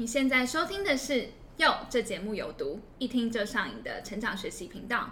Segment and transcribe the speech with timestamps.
[0.00, 1.12] 你现在收听的是
[1.56, 5.10] 《哟》，这节目有毒，一听就上瘾的成长学习频道。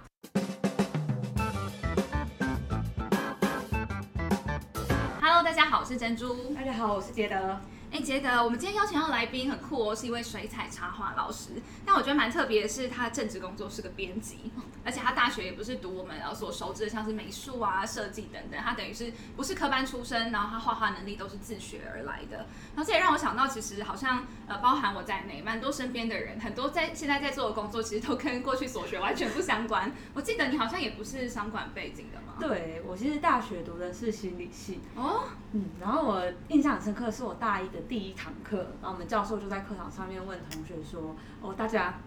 [5.20, 6.54] Hello，大家好，我是珍珠。
[6.54, 7.60] 大家好，我是杰德。
[7.92, 11.50] 哎，杰德，我们今天邀请到来宾很酷哦，是一位水彩插画老师。
[11.84, 14.50] 但我觉得蛮特别的是，他正职工作是个编辑，
[14.84, 18.60] 而且他大学也不是读我们所熟知的，像是美术啊、设计等等。
[18.60, 22.38] 他等于是不是科班出身，然后他画画能力都是自学而来的。
[22.74, 29.90] 然后这也让我想到，其实好像呃，包含我在内，蛮多身边的人，很多在现在在做的工作，其实都跟过去所学完全不相关。
[30.12, 32.34] 我记得你好像也不是商管背景的嘛？
[32.40, 34.80] 对，我其实大学读的是心理系。
[34.96, 38.56] 哦，嗯，然后我印象很深刻，是我大一的第一堂课。
[38.80, 42.00] 然后我们教授就在课堂上面问同学说：“哦，大家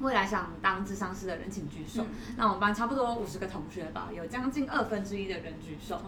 [0.00, 2.04] 未来想当智商师的人请举手。”
[2.36, 6.00] 那我们班差不多五十个同学吧，有将近二分之一的人举手。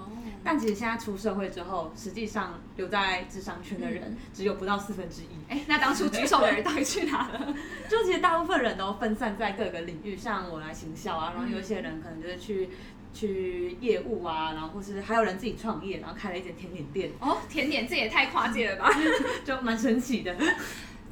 [0.45, 5.29] 但其实现在出社会之后，实际上留在智商圈的人只有不到四分之一。
[5.49, 7.55] 哎，那当初举手的人到底去哪了？
[7.89, 12.71] 就其实大部分人都分散在各个领域，像我来行销啊，然后有一些人可能就是去。
[13.17, 17.11] 去业务啊，然后或是还有人自己创业，然后开了一间甜点店。
[17.21, 18.91] 哦，甜点这也太跨界了吧，
[19.43, 20.37] 就蛮神奇的。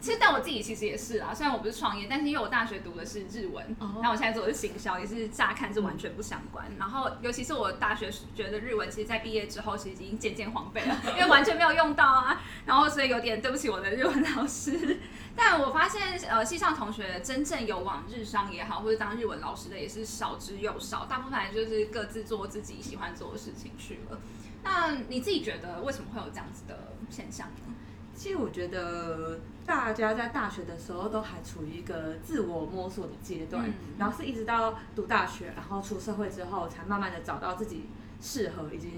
[0.05, 6.67] 其实，但我自己其实也是啊，虽然我不是创业，但是因为我大学读的是日文，然后我现在做的是行销，也是乍看是完全不相关。
[6.79, 12.43] 然后，尤其是我大学觉得日文，其实在毕业之后，其实已经渐渐荒废了， 因为完全没有用到啊。
[12.67, 14.99] 然后，所以有点对不起我的日文老师。
[15.35, 24.21] 但我发现，呃，系上同学真正有往日商也好，或者当日文老师的也是少之又少，大部分就是各自做自己喜欢做的事情去了。
[24.63, 27.75] 那你自己觉得为什么会有这样子的现象呢？
[28.15, 37.87] 其实我觉得大家在大学的时候都还处于一个自我摸索的阶段，然后是一直到读大学，然后出社会之后，才慢慢的找到自己
[38.21, 38.93] 适合以及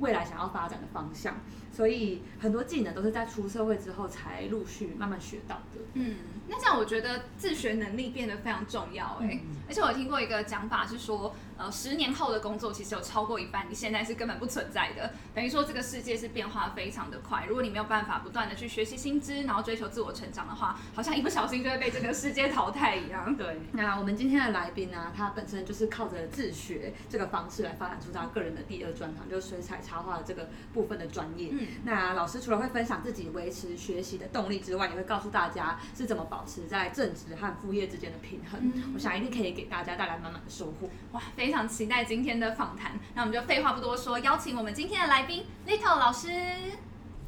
[0.00, 1.36] 未来想要发展的方向。
[1.70, 5.80] 所以很多技能都是在出社会之后才陆续慢慢学到的。
[5.94, 6.16] 嗯，
[6.48, 9.40] 那这样我觉得自学能力变得非常重要哎。
[9.68, 11.34] 而且我听过一个讲法是说。
[11.56, 15.12] 呃，十年后的工作其实有超过一半，你现在是根本不存在的。
[15.34, 23.36] 等于说这个世界是变化非常的快，如果你没有办法不断的去学习新知，然后追求自我成长的话，好像一不小心就会被这个世界淘汰一样。
[23.36, 23.60] 对。
[23.72, 31.50] 那我们今天的来宾呢，他本身就是靠着自学这个方式来发展出他个人的第二专长，就是水彩插画这个部分的专业。
[31.52, 31.66] 嗯。
[31.84, 38.60] 那老师除了会分享自己维持学习的动力之外，也会告诉大家是怎么保持在正职和副业之间的平衡。
[38.74, 38.92] 嗯。
[38.94, 40.88] 我想一定可以给大家带来满满的收获。
[41.12, 42.92] 哇，非常期待今天的访谈。
[43.16, 46.28] 那我们就废话不多说，邀请我们今天的来宾 Little 老师。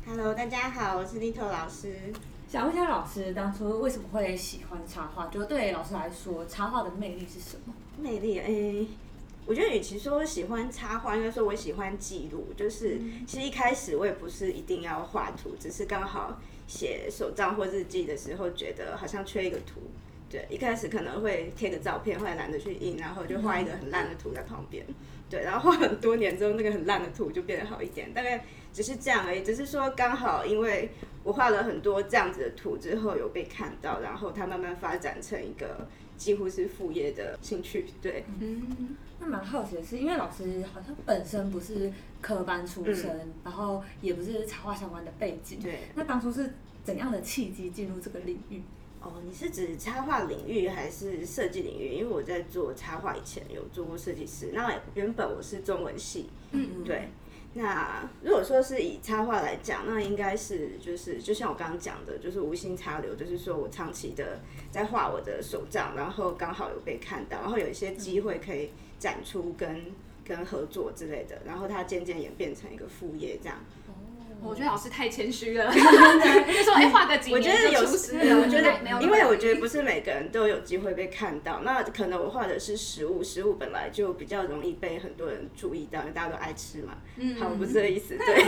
[0.06, 1.97] Hello，大家好，我是 Little 老师。
[2.48, 5.26] 想问一下老师，当初为什么会喜欢插画？
[5.26, 7.75] 就对老师来说，插画的魅力是什么？
[7.98, 8.86] 魅力，哎，
[9.47, 12.54] 我觉得与其说喜欢插画，应该说我喜欢记录。
[12.56, 19.81] 就是其实一开始我也不是一定要画图，只是刚好写手账或日记的时候，觉得好像缺一个图。
[20.30, 24.84] 对，一开始可能会贴个照片，后来懒得去印，然后就画一个很烂的图在旁边。
[25.30, 29.42] 对，然后画很多年之后，那个很烂的图就变得好一点，大概只是这样而已。
[29.42, 30.90] 只是说刚好，因为
[31.22, 37.86] 我画了很多这样子的图之后有被看到，然后它慢慢发展成一个几乎是副业的兴趣。
[38.02, 45.58] 对，嗯，那蛮好奇的是，因为老师好像本身不是科班出身，然后也不是插画相关的背景。
[45.60, 46.52] 对，那当初是
[46.84, 48.62] 怎样的契机进入这个领域？
[49.04, 51.92] 哦，你是指插画领域还是设计领域？
[51.92, 54.50] 因为我在做插画以前有做过设计师。
[54.54, 57.10] 那原本我是中文系，嗯嗯，对。
[57.53, 69.93] 那如果说是以插画来讲，那应该是就是就像我刚刚讲的，就是无心插柳，就是说我长期的在画我的手账，然后刚好有被看到，然后有一些机会可以展出跟
[70.25, 73.59] 跟合作之类的，然后它渐渐演变成一个副业这样。
[74.44, 75.81] 我觉得老师太谦虚了， 就
[76.62, 77.81] 说哎画个几年我觉得有，
[78.41, 81.60] 我觉得因为我觉得不是每个人都有机会被看到。
[81.65, 86.99] 那可能我画的是食物，食物本来就比较容易被很多人注意到，因为大家都爱吃嘛。
[87.16, 88.44] 嗯，好，不是这个意思，对，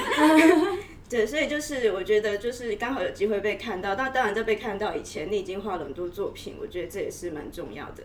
[1.09, 3.95] 对，所以就是我觉得就是刚好有机会被看到。
[3.95, 8.03] 那当然在被看到以前，你已经画了很多作品，我觉得这也是蛮重要的。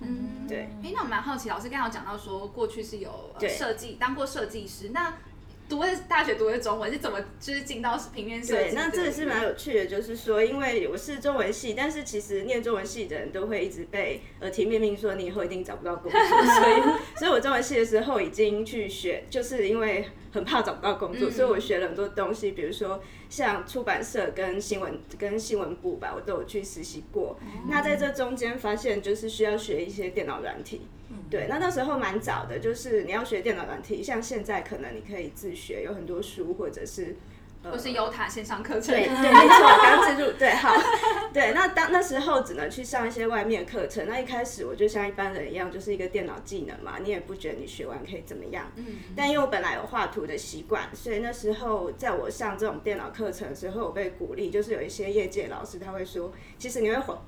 [0.00, 0.68] 嗯，对。
[0.84, 5.14] 哎，那我蛮好奇，老师刚刚讲到说过去是有设计当过设计师，那。
[5.70, 8.70] 读的大学读的中文是怎么就是进到平面设计？
[8.70, 16.82] 对，那这个是蛮有趣的，就是说，因为我是中文系，但是其实念中文系的人都会一直被呃提面命说你以后一定找不到工作，所以，
[17.20, 27.38] 所以我中文系的时候已经去学，就是因为很怕找不到工作，所以我学了很多东西，比如说像出版社跟新闻跟新闻部吧，我都有去实习过。
[27.68, 30.82] 那在这中间发现，就是需要学一些电脑软体。
[31.28, 37.16] 对，那那时候蛮早的，就是你要学电脑软体，像现在可能你可以自学，有很多书或者是
[37.62, 38.94] 都是优塔线上课程。
[38.94, 40.72] 对 对，没错，刚进入对好，
[41.32, 41.52] 对。
[41.52, 44.06] 那当那时候只能去上一些外面课程。
[44.08, 48.70] 那一开始我就像一般人一样，就是一个电脑技能嘛，你也不觉得你学完可以怎么样。
[48.76, 48.84] 嗯。
[49.14, 57.18] 但因为我本来有画图的习惯，所以那时候在我上这种电脑课程的时候，我被鼓励，就是有一些业界老师他会说，其实你会画。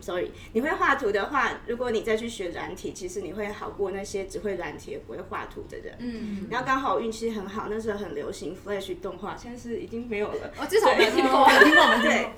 [0.00, 5.94] Sorry，你会画图的话，如果你再去学软体，其实你会好过那些只会软体也不会画图的人。
[5.98, 10.50] 嗯，然后刚好运气很好，那时候很流行 Flash 动画，现在是已经没有了。
[10.58, 12.02] 哦，至少 没听过，没听过。
[12.02, 12.30] 对，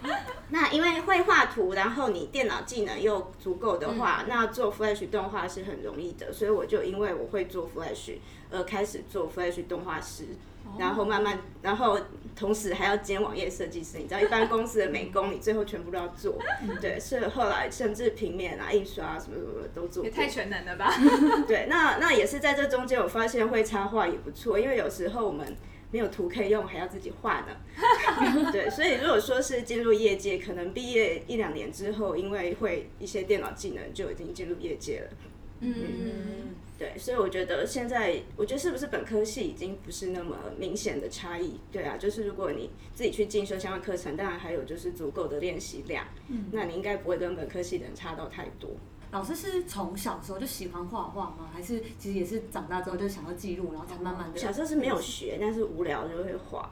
[0.51, 8.15] 那因为会画图，然后你电脑技能又足够的话，那做 Flash 动画是很容易的，所以我就因为我会做 Flash
[8.51, 10.25] 而开始做 Flash 动画师。
[10.79, 11.99] 然后慢慢，然后
[12.39, 13.99] 同时还要兼网页设计师。
[13.99, 16.39] 你知道，一般公司的美工，你最后全部都要做。
[16.81, 20.05] 对，是后来甚至平面啊、印刷啊什么什么都做。
[20.05, 20.95] 也太全能了吧？
[21.49, 25.57] 对，那那也是在这中间，我发现会插画也不错，因为有时候我们
[25.91, 27.57] 没有图可以用，还要自己画呢。
[28.53, 35.09] 对，所以如果说是进入业界，可能毕业一两年之后，因为会一些电脑技能，就已经进入业界了。
[35.61, 36.48] 嗯。
[36.79, 41.59] 对，所以我觉得现在，我觉得是不是本科系已经不是那么明显的差异？
[41.73, 48.71] 对啊，就是如果你自己去进修相关课程，当然还有就是足够的练习量，嗯，那你应该不会跟本科系的人差到太多。
[49.11, 51.51] 老师是从小时候就喜欢画画吗？
[51.53, 54.39] 还是其实也是长大之后就想要记录，然后才慢慢的？
[54.39, 56.71] 小时候是没有学，但是无聊就会画。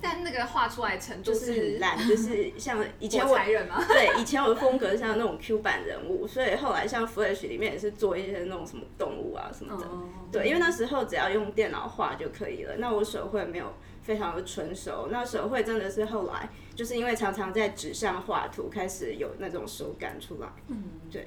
[0.00, 0.02] 哦。
[0.02, 3.36] 但那个画出来程度就是很烂，就是像以前我
[3.88, 9.86] 对以前我的风格像那种 Q 版人物，所以后来像 Flash 里面也是做一些那种什么动物啊什么的。
[10.32, 12.76] 对，因为那时候只要用电脑画就可以了。
[12.78, 20.48] 那我手绘没有非常的纯熟，那手绘真的是后来就是因为常常在纸上画图，开始有那种手感出来。
[20.68, 21.26] 嗯，对。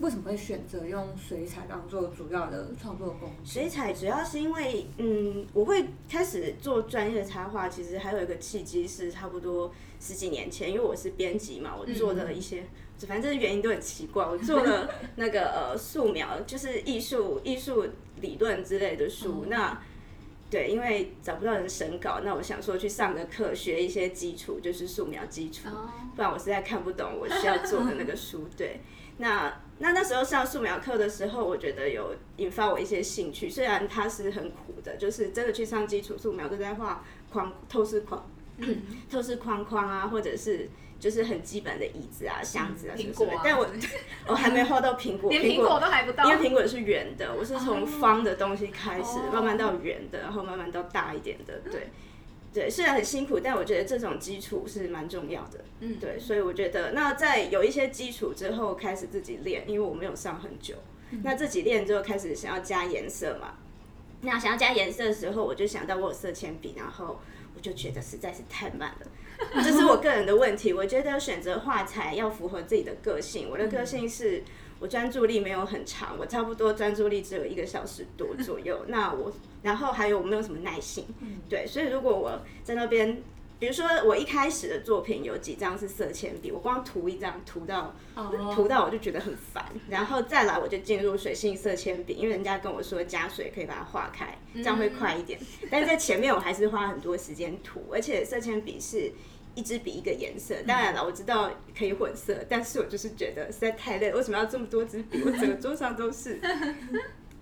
[0.00, 3.52] 为什么会选择用水彩当做主要的创作工具？
[3.52, 12.64] 水彩主要是因为，嗯，我会开始做专业的插画，其实还有一个契机是差不多十几年前，因为我是编辑嘛，我做的一些，
[13.08, 17.84] 反正原因都很奇怪，我做了那个呃素描，就是艺术艺术
[18.20, 19.46] 理论之类的书。
[19.48, 19.82] 那
[20.48, 25.68] 对，因为找不到人审稿，那我想说去上个课，学一些基础，就是素描基础，
[26.14, 28.46] 不然我实在看不懂我需要做的那个书。
[28.56, 28.80] 对，
[29.16, 29.52] 那。
[29.80, 33.48] 那那时候上素描课的时候，我觉得有引发我一些兴趣。
[33.48, 38.28] 虽然它是很苦的，就是真的去上基础素描，都在画框、透视框、
[39.10, 43.40] 透视框框啊，或者是就是很基本的椅子啊、箱子啊什么的。
[43.44, 43.66] 但 我
[44.26, 51.88] 我还没画到苹果，连苹果都还不到，因为苹果是圆的，我是从方的东西开始，慢慢到圆的，然后慢慢到大一点的，对。
[52.52, 55.64] 对，虽然很辛苦，但我觉得这种基础是蛮重要的。
[55.80, 60.74] 嗯，对，所以我觉得那在有一些基础之后，开始自己练，因为我没有上很久。
[61.22, 63.54] 那自己练之后，开始想要加颜色嘛。
[64.20, 67.20] 那想要加颜色的时候，我就想到我有色铅笔，然后
[67.54, 69.06] 我就觉得实在是太慢了。
[69.62, 73.48] 这是我个人的问题，我觉得选择画材要符合自己的个性。
[73.50, 74.42] 我的个性是。
[74.80, 78.84] 我专注力没有很长，我差不多专注力只有一个小时多左右。
[78.86, 81.04] 那我，然后还有我没有什么耐心，
[81.48, 83.20] 对，所以如果我在那边，
[83.58, 87.94] 比如说我一开始的作品有几张是色铅笔，我光涂一张涂到
[88.54, 95.38] 涂到我就觉得很烦，然后再来我就进入水性色铅笔，因为人家跟我说加水可以把它化开，这样会快一点。
[95.70, 99.12] 但是在前面我还是花很多时间涂，而且色铅笔是。
[99.54, 105.20] 一支笔一个颜色，当然了，我知道可以混色，但是我就是觉得实在太累，为什么要这么多支笔？
[105.24, 106.40] 我整个桌上都是。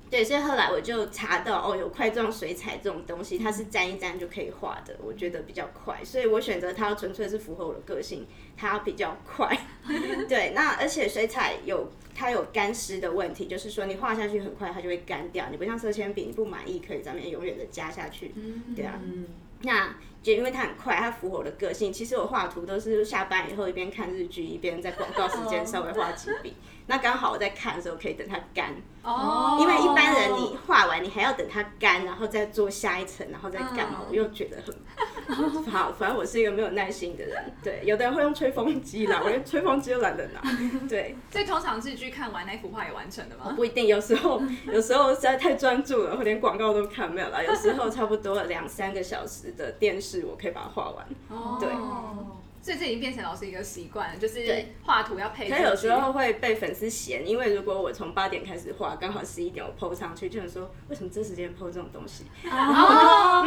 [0.08, 9.56] 对，所以后来我就查到哦，有块状水彩这种东西，它是沾一沾就可以画的，我觉得比较快，所以我选择它纯粹是符合我的个性，它比较快。
[10.28, 18.32] 对，那而且水彩有它有干湿的问题，就是说你画下去很快它就会干掉，你不像色铅笔，你不满意可以在那边永远的加下去。
[18.74, 19.00] 对啊，
[19.62, 19.94] 那。
[20.22, 21.92] 就因为它很快，它符合我的个性。
[21.92, 26.54] 其实我画图都是下班以后一边看日剧，一边在广告时间稍微画几笔。
[26.86, 28.74] 那刚好我在看的时候可以等它干。
[29.02, 29.56] 哦。
[29.60, 34.02] 因为一般人你画完你还要等它干，然后再做下一层，然后再干嘛？
[34.08, 35.92] 我又觉得很 好。
[35.92, 37.52] 反正我是一个没有耐心的人。
[37.62, 40.40] 对，有的人会用吹风机啦， 我连吹风机都懒得拿。
[40.88, 41.16] 对。
[41.30, 43.52] 所以通常是去看完那幅画也完成的吗？
[43.56, 47.44] 不一定，有时候有时候实在太专注了，或连广告都看没有了。
[47.44, 50.24] 有时候差不多两三个小时的电视。
[50.26, 51.06] 我可以把它画完，
[51.60, 51.68] 对，
[52.66, 54.44] 所以这已经变成老师一个习惯，就是
[54.82, 55.48] 画图要配。
[55.48, 62.24] 他有时候会被粉丝嫌，因为如果我从八点开始画，刚好十一点我 PO 上去，就能说为什么这时间 PO 这种东西？
[62.50, 63.46] 哦，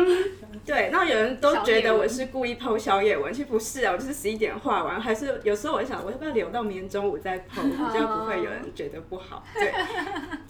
[0.65, 9.43] 对，那有人都觉得我是故意 PO 宵夜文，其实不是啊，我就是十一点画完，还是有时候我想，我要不要留到明天中午再 PO， 比较不会有人觉得不好。
[9.53, 9.73] 对。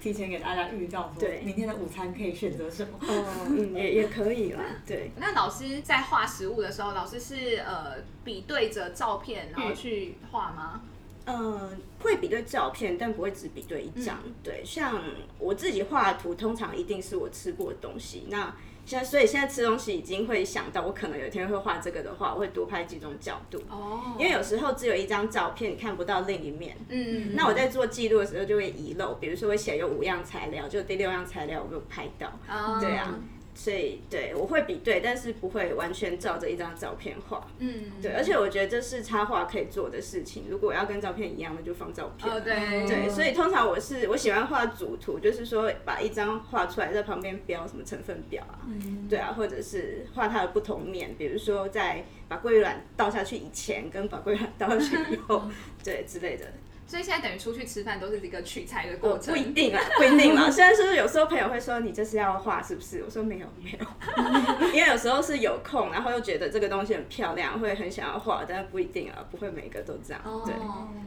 [0.00, 2.98] 提前给大家预告说，明天的午餐可以选择什么？
[3.02, 4.60] 哦，嗯，也也可以啦。
[4.86, 5.10] 对。
[5.16, 10.80] 那老师在画食物的时候，老师是呃比对着照片然后去画吗？
[11.26, 14.18] 嗯，会比对照片，但不会只比对一张。
[14.42, 15.00] 对，像
[15.38, 18.26] 我自己画的图，通常一定是我吃过的东西。
[18.30, 18.52] 那
[18.90, 23.62] 现在，所以现在吃东西已经会想到，我可能有一天会画这个的话，我会多拍几种角度。
[23.68, 24.16] 哦。
[24.18, 26.76] 因为有时候只有一张照片，你看不到另一面。
[26.88, 27.36] 嗯。
[27.36, 32.26] 那我在做记录的时候就会遗漏，比如说我写有五样材料，就第六样材料我没有拍到。
[32.48, 32.80] 哦。
[32.80, 33.14] 对啊。
[33.62, 37.46] 所以，对我会比对，但是不会完全照着一张照片画。
[37.58, 40.46] 嗯，对，而且我觉得这是插画可以做的事情。
[40.48, 42.32] 如果要跟照片一样的，就放照片。
[42.32, 42.54] 哦，对。
[42.88, 55.44] 对，所以通常我是我喜欢画主图，就是说把一张画出来，在旁边标什么成分表啊，嗯对啊，或者是画它的不同面，比如说在把桂圆卵倒下去以前，跟把桂圆卵倒下去以后，
[55.84, 56.46] 对之类的。
[56.90, 60.50] 所以现在等于出去吃饭都是一个取材的过程，不一定啊，不一定嘛。
[60.50, 63.00] 虽然说有时候朋友会说你这是要画是不是？
[63.04, 63.86] 我说没有没有，
[64.74, 70.20] 因为有时候是有空，然后又觉得这个东西很漂亮，会很想要画，但不一定啊，不会每个都这样。
[70.44, 70.52] 对，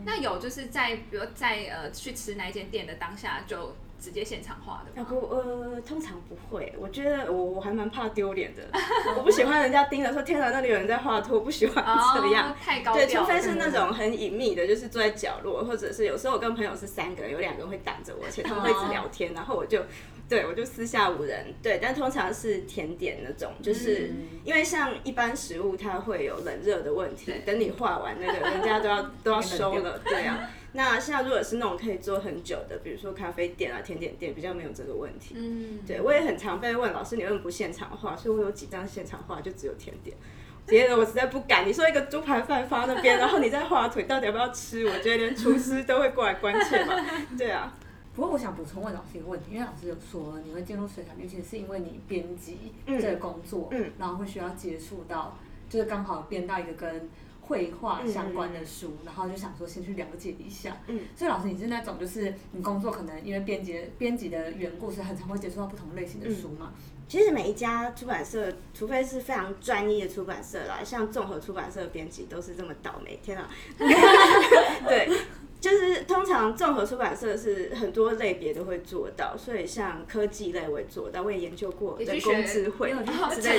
[0.06, 3.76] 那有就是在比如在呃去吃那间店的当下就。
[4.04, 5.04] 直接现场画的？
[5.06, 6.74] 不，呃，通常不会。
[6.78, 8.62] 我觉得我我还蛮怕丢脸的，
[9.16, 11.82] 我不喜欢人家盯着说，天哪，那里有人在画图，我不喜欢
[12.14, 12.54] 这样。
[12.62, 19.82] 太高对，除非是那种很隐秘的，就是坐在角落，或者是有时候我跟朋友是三个人，有两个人会挡着我，而且他们会一直聊天，然后我就，
[20.28, 21.54] 对我就私下无人。
[21.64, 24.12] 对，但通常是甜点那种，就是
[24.44, 30.50] 因为像一般食物它会有冷热的问题，等你画完那个，人家都要都要 收了，对啊。
[30.76, 35.36] 那像如果是那种可以做很久的，比如说咖啡店啊、甜点店，比较没有这个问题。
[35.38, 38.16] 嗯，对我也很常被问老师，你为什么不现场画？
[38.16, 40.18] 所以我有几张现场画，就只有甜点。
[40.66, 41.68] 别的我实在不敢。
[41.68, 44.84] 你说一个猪排饭放那边，然后你再画腿，到底要不要吃？
[44.86, 46.96] 我觉得连厨师都会过来关切嘛。
[47.38, 47.72] 对啊。
[48.16, 55.38] 不过我想补充问老师一个问题，因为老师有说你会进入水产店，其实是因为你编辑这个工作，嗯，然后会需要接触到，
[55.70, 57.10] 就是刚好编到一个跟。
[57.46, 60.78] 绘画相关的书，然后就想说先去了解一下。
[60.88, 66.74] 嗯，所以老师，你是那种就是你工作可能因为编辑编辑的缘故，是很常会接触到不同类型的书嘛？
[67.08, 73.20] 其实每一家出版社，除非是非常专业的出版社啦，像综合出版社的编辑都是这么倒霉。
[73.22, 73.50] 天啊！
[74.88, 75.10] 对。
[75.64, 82.94] 就是通常综合出版社是很多类别都会做到，所以像科技类我也做到，我也研究过人工智慧
[83.34, 83.58] 之类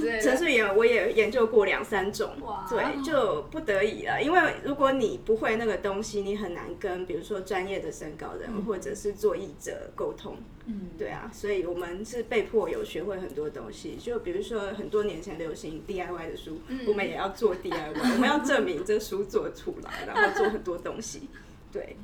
[0.00, 2.32] 的，程序员我也研究过两三种，
[2.68, 4.20] 对，就不得已了。
[4.20, 10.36] 因为如果你不会那个东西，你很难跟比如说专业的审稿人或者是做译者沟通。
[10.66, 16.58] 嗯，对啊，所以我们是被迫有学会很多东西，就比如说很多年前流行 DIY 的书，
[16.88, 21.28] 我们也要做 DIY，我们要证明这书做出来，然后做很多东西。
[21.74, 21.96] 对，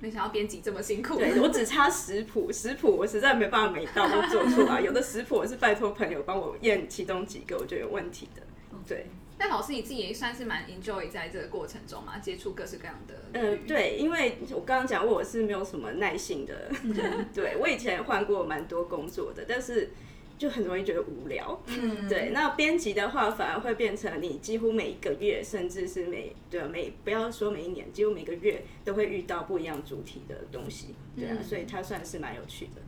[0.00, 1.16] 没想到编辑这么辛苦。
[1.16, 8.42] 对我只差食谱，食谱我实在没办法每道都做出来， 有的食谱我是拜托朋友帮我验其中几个我觉得有问题的。
[8.86, 9.06] 对。
[9.38, 13.14] 但老师你自己也算是蛮 enjoy 在这个过程中嘛，接触各式各样的。
[13.32, 19.90] 嗯，对，因为我刚刚讲过我是没有什么耐性的人， 对我以前换过蛮多工作的，但是
[20.38, 21.60] 就很容易觉得无聊。
[21.66, 22.30] 嗯，对。
[22.32, 30.94] 那编辑的话，反而会变成你几乎每一个月，甚至是每对每不要说每一年，几乎每个月都会遇到不一样主题的东西。
[31.16, 32.82] 对啊，所以它算是蛮有趣的。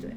[0.00, 0.10] 对。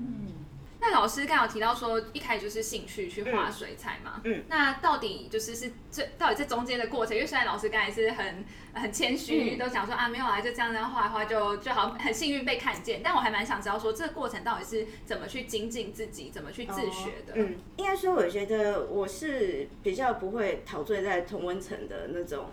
[0.86, 4.20] 那老师刚好提到说，一开始就是兴趣去画水彩嘛。
[4.26, 4.44] 嗯。
[4.50, 7.16] 那到底就是是这到底这中间的过程？
[7.16, 13.00] 因为虽然老师刚才是很很谦虚，都讲说啊没有啊，就这样这样画一画就就好很幸运被看见。
[13.02, 17.34] 但我还蛮想知道说，这个过程到底是怎么去精进自己，怎么去自学的？
[17.36, 22.50] 嗯，应该说我觉得我是比较不会陶醉在同温层的那种。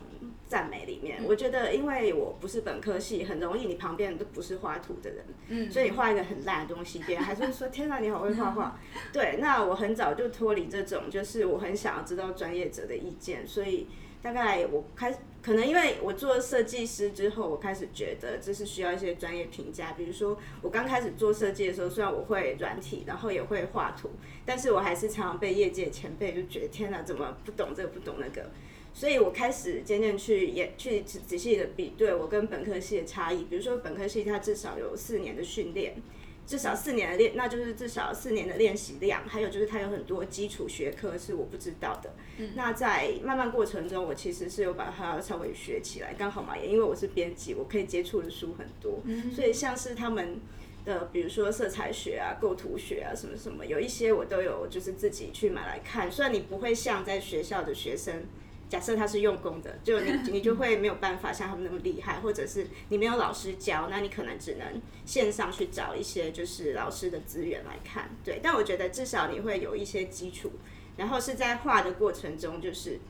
[0.51, 8.77] 赞美里面，我觉得因为我不是本科系，很容易你旁边都不是画图的人，嗯，所以你画一个很烂的东西，别人还是会说天哪，你好会画画。
[9.15, 13.87] 对，那我很早就脱离这种，就是我很想要知道专业者的意见，所以
[14.21, 19.93] 大概我开可能因为我做设计师之后，我开始觉得这是需要一些专业评价。
[19.93, 24.11] 比如说我刚开始做设计的时候，虽然我会软体，然后也会画图，
[24.45, 28.51] 但是我还是常常被业界前辈就觉得天哪，怎么不懂这个不懂那个。
[28.93, 35.95] 所以我开始渐渐去也去仔仔细的比对我跟本科系的差异，比如说本科系它至少有四年的训练，
[36.47, 42.13] 至少四年的练，那就是至少四年的练习量，还有就是它有很多基础学科是我不知道的。
[42.57, 49.01] 那在慢慢过程中，我其实是有把它稍微学起来，刚好嘛，也因为我是编辑，我可以接触的书很多，
[49.33, 50.41] 所以像是他们
[50.85, 56.11] 的比如说色彩学啊、构图学啊什么什么，有一些我都有就是自己去买来看。
[56.11, 58.25] 虽然你不会像在学校的学生。
[58.71, 68.09] 假设他是用功的，就你你就会没有办法像他们那么厉害，或者是你没有老师教，那你可能只能线上去找一些就是老师的资源来看。
[68.25, 70.53] 对，但我觉得至少你会有一些基础，
[70.97, 73.01] 然后是在画的过程中，就是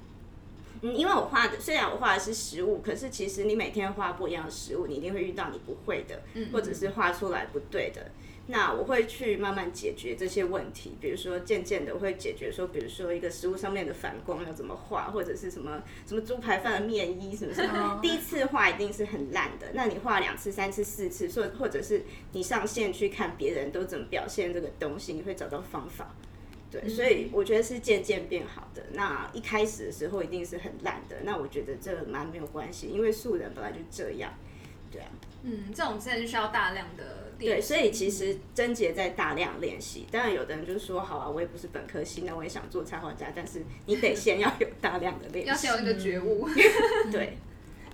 [0.81, 8.11] 嗯，因为我画的虽然我画的是实物，可是其实你每天画不一样的实物，你一定会遇到你不会的，或者是画出来不对的。
[8.51, 22.03] 那我会去慢慢解决这些问题，比如说渐渐的我会解决说，比如说一个食物上面的反光要怎么画，或者是什么什么猪排饭的面衣什么什么，第一次画一定是很烂的，那你画两次、三次、四次，或或者是
[22.33, 26.15] 你上线去看别人都怎么表现这个东西，你会找到方法。
[26.73, 28.83] 对，所以我觉得是渐渐变好的。
[28.93, 34.33] 那一开始的时候一定是很烂的，那我觉得这蛮没有关系，因为素人本来就这样。
[34.91, 35.09] 对啊，
[35.43, 37.31] 嗯，这种真的需要大量的。
[37.39, 40.07] 对，所以其实贞洁在大量练习。
[40.11, 46.47] 当然，有的人就是说，好啊，我也不是本科系，那我也想做插画家，但是你得先要有大量的练习，要先有一个觉悟。
[47.11, 47.39] 对。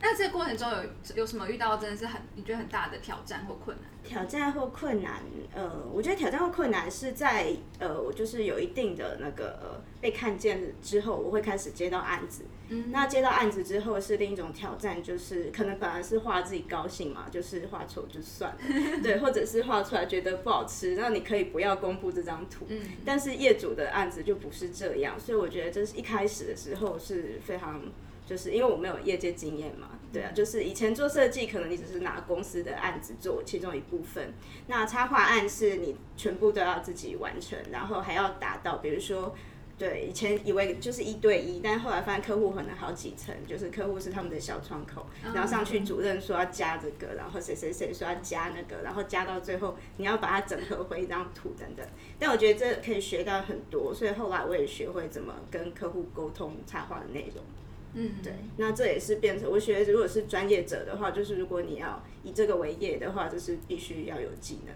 [0.01, 3.87] 那这个过程中有有什么遇到真的是很你觉得很大的挑战或困难？
[4.05, 5.21] 挑战或困难，
[5.53, 12.45] 呃，我觉得挑战或困难是在呃，我就是有一定的那个被看见之后，我会开始接到案子。
[12.69, 18.59] 嗯，那接到案子之后是另一种挑战，就是可能本来是画自己高兴嘛，就是画丑就算了，
[19.03, 22.67] 对，或者是画出来觉得不好吃，那你可以不要公布这张图。
[22.69, 27.83] 嗯，但是业主的案子就不是这样，所以我觉得这是一开始的时候是非常。
[28.27, 34.35] 就是因为我没有业界经验嘛，对啊，就是以前做设计，可能你只是拿公司的案子做其中一部分，
[34.67, 39.33] 那插画案是你全部都要自己完成，然后还要达到，比如说，
[39.79, 51.87] 对，以前以为就是一对一，但后来发现客户可能好几层，就是客户是他们的小窗口，然后上去主任说要加这个，然后谁谁谁说要加那个，然后加到最后你要把它整合回一张图等等，
[52.19, 57.45] 但我觉得这可以学到很多，所以后来我也学会怎么跟客户沟通插画的内容。
[57.99, 64.75] 嗯，对，那这也是变成我觉得，如果是专业者的话，就是如果你要以这个为业的话，就是必须要有技能。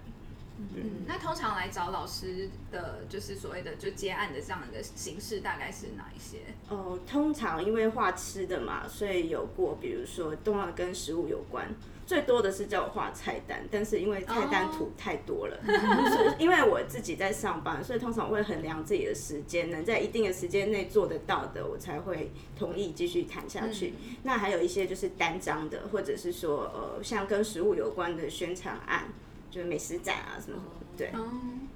[0.58, 6.38] 嗯，那通常来找老师的就是所谓的就接案的这样的形式，大概是哪一些？
[6.68, 11.68] 哦，通常因为画吃的嘛，所以有过，比如说动画跟食物有关。
[12.10, 15.56] 最多的是叫我画菜单，但是因为菜单图太多了，
[16.40, 23.94] 因为我自己在上班，所以通常我会衡量自己的时间，能在一定的时间内做得到的，我才会同意继续谈下去。
[24.24, 29.04] 那还有一些就是单张的，或者是说呃，像跟食物有关的宣传案，
[29.48, 30.60] 就是美食展啊什么，
[30.96, 31.12] 对，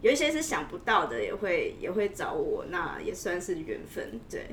[0.03, 4.49] 有一些是想不到的，也会也会找我，那也算是缘分，对，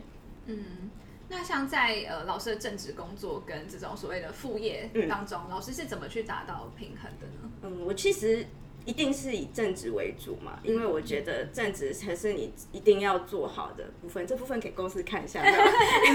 [0.46, 0.91] 嗯。
[1.32, 7.50] 那像在呃老师的正职工作跟这种所谓的副业当中，老师是怎么去达到平衡的呢？
[7.62, 8.46] 嗯，我其实
[8.84, 15.41] 一定是以正职为主嘛，因为我觉得正职才是你一定要做好的部分，这部分给公司看一下。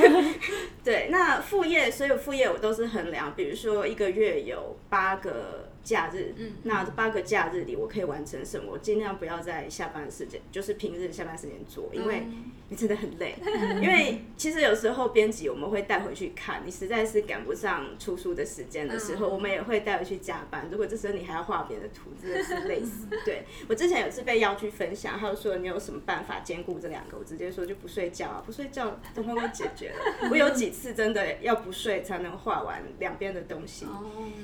[0.85, 5.71] 对，那副业所有副业我都是衡量，比如说一个月有八个。
[5.87, 8.73] 假日，嗯那这八个假日里，我可以完成什么？
[8.73, 12.27] 我尽量不要在下班时间，就是平日下班时间做，因为
[12.69, 13.37] 你真的很累。
[13.81, 20.69] 因为其实有时候编辑我们会带回去看，你实在是赶不上出书的时间的时候，我们也会带回去加班。
[20.73, 23.07] 如果这时候你还要画别的图，真的是 累死。
[23.25, 27.17] 对我之前有次被邀去分享，他就说你有什么办法兼顾这两个？
[27.17, 29.97] 我直接说就不睡觉啊，不睡觉等会都解决了。
[30.33, 33.87] 我有几次真的要不睡才能画完两边的东西，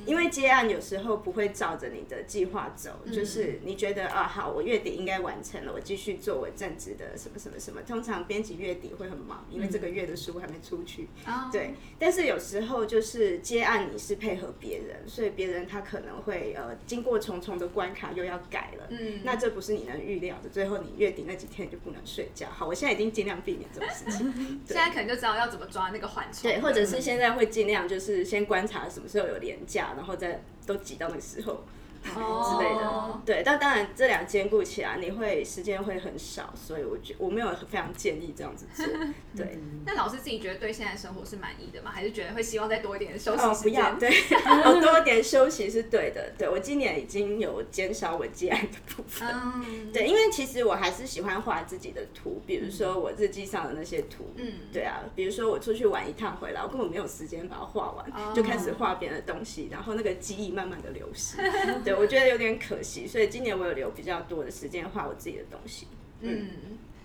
[0.06, 1.31] 因为接案有时候不。
[1.32, 7.82] 会照着你的计划走，就是你觉得啊好，我月底应该完成了，我继续做我正职的什么什么什么。
[7.82, 11.08] 通常编辑月底会很忙，因为这个月的书还没出去。
[11.52, 18.86] 对，但是有时候就是接案，你是配合别人，所以别人他可能会呃经过重重的关卡又要改了。
[18.90, 22.46] 嗯，那这不是你能预料的，最后你月底那几天就不能睡觉。
[22.48, 24.32] 好，我现在已经尽量避免这种事情。
[24.66, 26.42] 现在可能就知道要怎么抓那个缓冲。
[26.42, 30.42] 对，或者是现在会尽量就是先观察什么时候有廉价，然后再。
[30.72, 31.64] 都挤到那个时候。
[32.02, 38.84] 之类的，对，但当然这两兼顾起来，你会时间会很少，所以我觉我没有非常建议这样子做。
[39.36, 41.90] 对，那老师自己觉得对现在生活是满意的吗？
[41.94, 43.84] 还是觉得会希望再多一点休息时间？
[43.98, 44.10] 对，
[44.80, 46.32] 多一点休息是对的。
[46.36, 49.28] 对我今年已经有减少我接案的部分。
[49.28, 54.32] 嗯，对，因为其实我还是喜欢画自己的图，比如说我日记上的那些图。
[54.36, 61.36] 嗯，对啊，比如说我出去玩一趟回来，我根本没有时间把它画完，就开始画别的东西，然后那个记忆慢慢的流失。
[61.84, 61.91] 对。
[61.98, 65.86] 我觉得有点可惜，所以今年我有留比较多的时间画我自己的东西。
[66.20, 66.48] 嗯，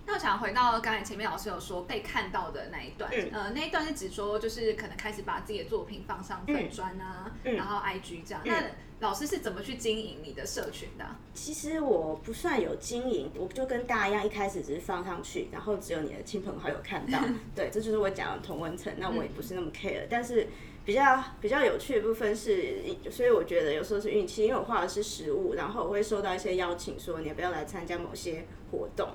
[0.06, 8.42] 那我想回到刚才前面老师有说被看到的那一段，呃，那一段是指说就是可能开始把自己的作品放上粉砖啊，然后 IG 这样。
[8.46, 8.64] 那
[9.00, 11.06] 老师是怎么去经营你的社群的？
[11.34, 17.20] 其实我不算有经营，我就跟大家一样，一开始只是放上去，然后只有你的亲朋好友看到。
[17.54, 18.92] 对，这就是我讲的同文层。
[18.98, 20.48] 那我也不是那么 care，但是
[20.88, 22.78] 比较比较有趣的部分是，
[23.12, 29.10] 所以我觉得有时候是运气，因为我画的是实物，然后我会收到一些邀请，说你要不要来参加某些活动。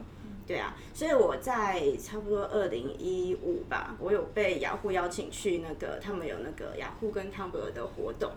[0.46, 8.30] 对啊，所以我在差不多二零一五吧，我有被雅虎邀请去那个他们有那个雅虎跟汤博尔的活动。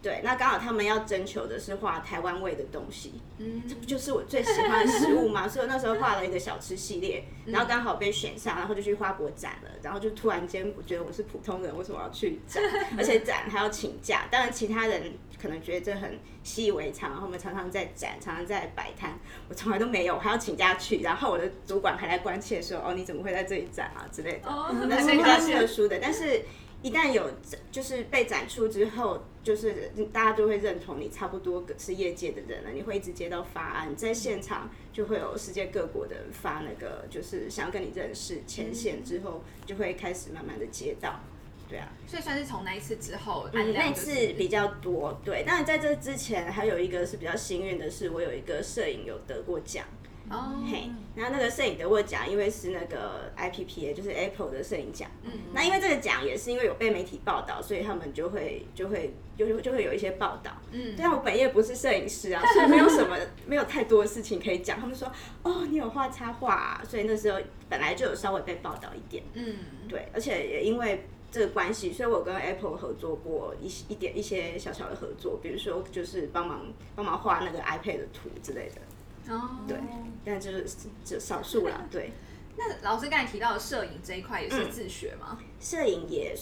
[0.00, 5.46] 对，那刚好他们要征求的是画台湾味的东西，嗯，这不就是我最喜欢的食物吗？
[5.48, 9.70] 所以我那时候画了一个小吃系列，然后刚好被选上，然后就去花博展了。
[9.82, 12.62] 然后就突然间，我觉得我是普通人，为什么要去展？
[12.96, 14.26] 而且 展还要请假。
[14.30, 21.00] 当然，其他人可能觉得这很习以为常，然后我们常常在展，常常在摆摊，我从来都没有，还要请假去。
[21.02, 24.48] 然后我的主管还来关切说：“哦，你怎么会在这里展啊？”之类的。
[24.48, 26.42] 哦，那是比较特殊的，但是。
[26.80, 27.28] 一旦有
[27.72, 32.70] 就是被展出之后，就是大家就会认同你差不多是业界的人了。
[32.70, 41.18] 你会一直接到发案，在现场就会有世界各国的人发那个，就是想要跟你认识牵线之后，就会开始慢慢的接到，
[41.66, 41.90] 对啊。
[42.06, 45.44] 所以算是从那一次之后，那次比较多，对。
[45.46, 49.86] 但是在这之前，还有一个是比较幸运的是，我有一个摄影有得过奖。
[50.30, 55.10] 哦，嘿，然后那个摄影得过奖，因为是那个 IPPA，就是 Apple 的摄影奖。
[55.22, 60.52] 嗯，那因为这个奖也是因为有被媒体报道，所以他们就会就会就就会有一些报道。
[60.70, 64.78] 嗯，对啊，我本业不是摄影师啊， 所以没有什么没有太多的事情可以讲。
[64.78, 65.10] 他们说，
[65.42, 67.38] 哦，你有画插画，所以那时候
[67.68, 69.22] 本来就有稍微被报道一点。
[69.34, 69.56] 嗯，
[69.88, 78.80] 对，而且也因为这个关系，所以我跟 Apple 合作过一一点一些小小的合作，比如说就是帮忙帮忙画那个 iPad 的图之类的。
[79.28, 79.76] 哦，对，
[80.24, 80.66] 但就是
[81.04, 82.12] 就少数啦，对。
[82.56, 85.38] 那老师刚才提到的摄影这一块也是自学吗？
[85.60, 86.34] 摄影也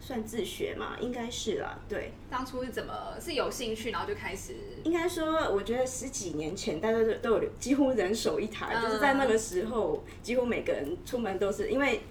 [0.00, 2.12] 算自学嘛，应该是啦，对。
[2.30, 4.54] 当初是怎么是有兴趣，然后就开始？
[4.84, 12.02] 应该说，我觉得十几年前大家都都有几乎人手一台，就是在那个时候，几乎每个人出门都是因为。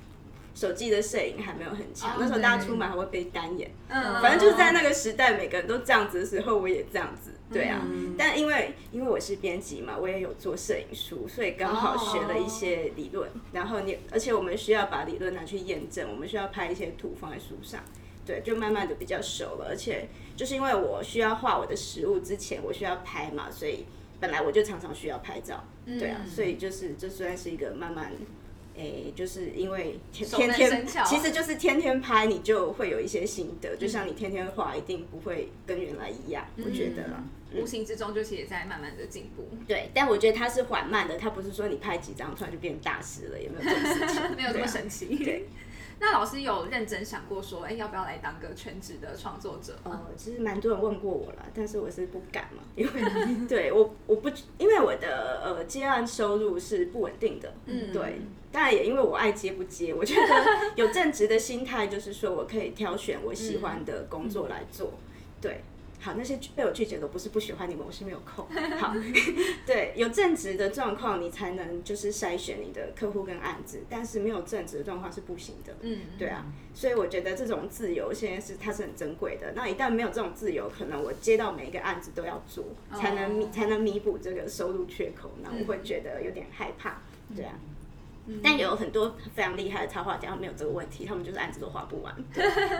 [0.56, 7.82] 手机的摄影还没有很强，那时候大家出门还会背单眼，嗯，反正就是在那个时代，每个人都这样子的时候，我也这样子，对啊。
[8.18, 13.30] 但因为因为我是编辑嘛，我也有做摄影书，所以刚好学了一些理论。
[13.52, 17.84] 然后你，而且我们需要把理论拿去验证，我们需要拍一些图放在书上，
[18.26, 19.68] 对，就慢慢的比较熟了。
[19.70, 23.86] 而且就是因为我需要画我的实物之前，我需要拍嘛，所以
[24.20, 28.12] 本来我就常常需要拍照，对啊，所以就是这算是一个慢慢。
[28.80, 33.76] 诶，就是因为天天，其实就是天天拍，你就会有一些心得。
[33.76, 37.24] 就像你天天画，一定不会跟原来一样，我觉得啦。
[37.54, 39.48] 无形之中就其实在慢慢的进步。
[39.68, 44.32] 对，但我觉得它是缓慢的，它不是说你拍几张突然就变大师了，有没有这种事情？
[44.36, 45.16] 没有这么神奇。
[45.16, 45.48] 对。
[46.00, 49.76] 那老师有认真想过说，哎，要不要来当个全职的创作者？
[49.84, 53.02] 呃，其实蛮多人问过我了，但是我是不敢嘛，因为
[53.50, 54.30] 对我我不
[54.60, 58.22] 因为我的呃接案收入是不稳定的，嗯，对。
[58.52, 64.94] 当然也因为我爱接不接，我觉得有正直的心态，就是说我可以挑选我喜欢的工作来做，
[65.42, 65.64] 对。
[66.00, 68.46] 好，那些被我拒绝的不是不喜欢你们，我是没有空。
[68.80, 68.94] 好，
[69.66, 75.76] 对，有正职的状况，你才能就是筛选你的客户跟案子，但是没有正职的状况是不行的。
[75.82, 79.54] 嗯，对啊，所以我觉得这种自由现在是它是很珍贵的。
[79.56, 87.02] 那一旦没有这种自由，可能我接到每一个案子都要做，才能弥才能弥补这个收入缺口，那我会觉得有点害怕。
[87.36, 87.60] 对啊。
[88.44, 92.14] 但有很多非常厉害的插画家，没有这个问题，他们就是案子都画不完。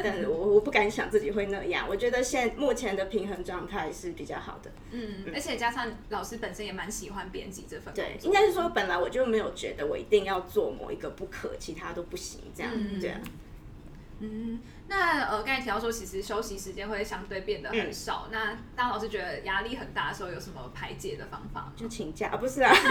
[0.04, 1.86] 但是我我不敢想自己会那样。
[1.88, 4.72] 我觉得现目前的平衡状态是比较好的。
[4.92, 7.94] 嗯，而且加上老师本身也蛮喜欢编辑这份。
[7.94, 12.72] 对，应该是说本来我就没有觉得我一定要做某一个不可，其他都不行这样。
[13.00, 13.20] 对啊。
[14.20, 18.28] 嗯，那呃刚才提到说，其实休息时间会相对变得很少。
[18.32, 21.72] 那当老师觉得压力很大的时候，有什么排解的方法？
[21.76, 22.36] 就请假？
[22.38, 22.74] 不是啊。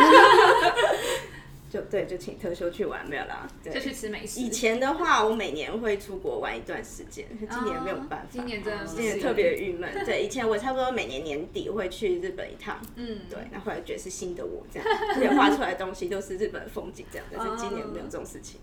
[1.77, 4.41] 就对，就请特休去玩没有啦，就去吃美食。
[4.41, 9.93] 以前的话，我每年会出国玩一段时间，今年没有办法，今年真的今年特别郁闷。
[10.07, 18.59] 对，以前我差不多每年年底会去日本一趟，嗯，对，那后来觉得是新的我这样，而且画出来的东西都是日本风景这样，但是今年没有这种事情。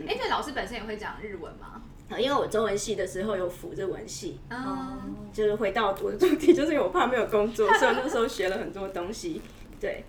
[0.00, 1.80] 哎，对，老师本身也会讲日文吗？
[2.08, 4.98] 啊，因为我中文系的时候有辅日文系，哦，
[5.32, 9.40] 就是回到我的主题，就是因为我怕没有工作，所以那时候学了很多东西，
[9.80, 10.04] 对。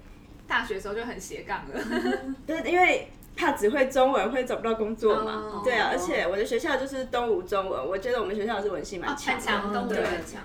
[0.47, 1.81] 大学时候就很斜杠了，
[2.47, 5.61] 对，因为怕只会中文会找不到工作嘛。
[5.63, 9.39] 对啊，而且我的学校就是东吴中文，我觉得我们学校是文系蛮强，
[9.73, 10.41] 东吴很强。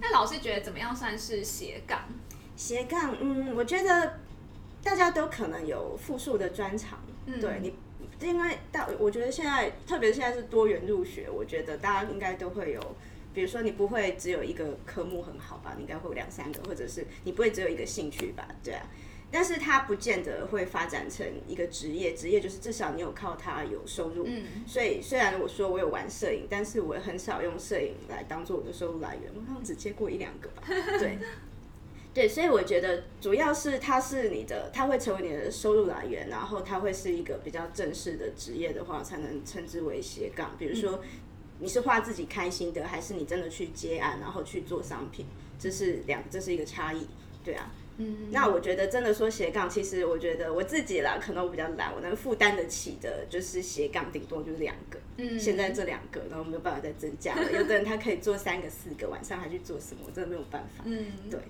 [0.00, 2.00] 那老师觉得怎么样算是斜杠？
[2.54, 4.14] 斜杠，嗯，我觉得
[4.82, 7.40] 大家都可能有复数的专长，嗯。
[7.40, 7.74] 对你，
[8.20, 12.96] 因为大，我觉得现在，特别现在是多元入学，我觉得大家应该都会有，
[13.34, 18.86] 比如说你不会只有一个科目很好吧，你应该会有两三个，或者是你不会只有一个兴趣吧，对啊，
[19.30, 30.62] 但是它不见得会发展成一个职业，职业就是至少你有靠它有收入，嗯，所以虽然我说我有玩摄影，但是我很少用摄影来当做我的收入来源，我好像只接过一两个吧，
[30.98, 31.18] 对。
[32.14, 40.56] 对，所以我觉得主要是它是你的，它会成为你的收入来源，然后它会是一个比较正式的职业的话，才能称之为斜杠。
[40.58, 41.02] 比如说，
[41.58, 45.26] 你是画自己开心的，还是你真的去接案，然后去做商品，
[45.58, 47.06] 这是两，这是一个差异。
[47.44, 54.98] 对啊，嗯，那我觉得真的说斜杠，其实我觉得我自己啦，可能我比较懒，我能负担得起的，就是斜杠顶多就是两个。
[55.16, 57.50] 嗯，现在这两个，然后没有办法再增加了。
[57.52, 60.84] 有的人他可以做三个、四个，晚上还去做什么，我真的没有办法。
[60.84, 61.40] 嗯，对。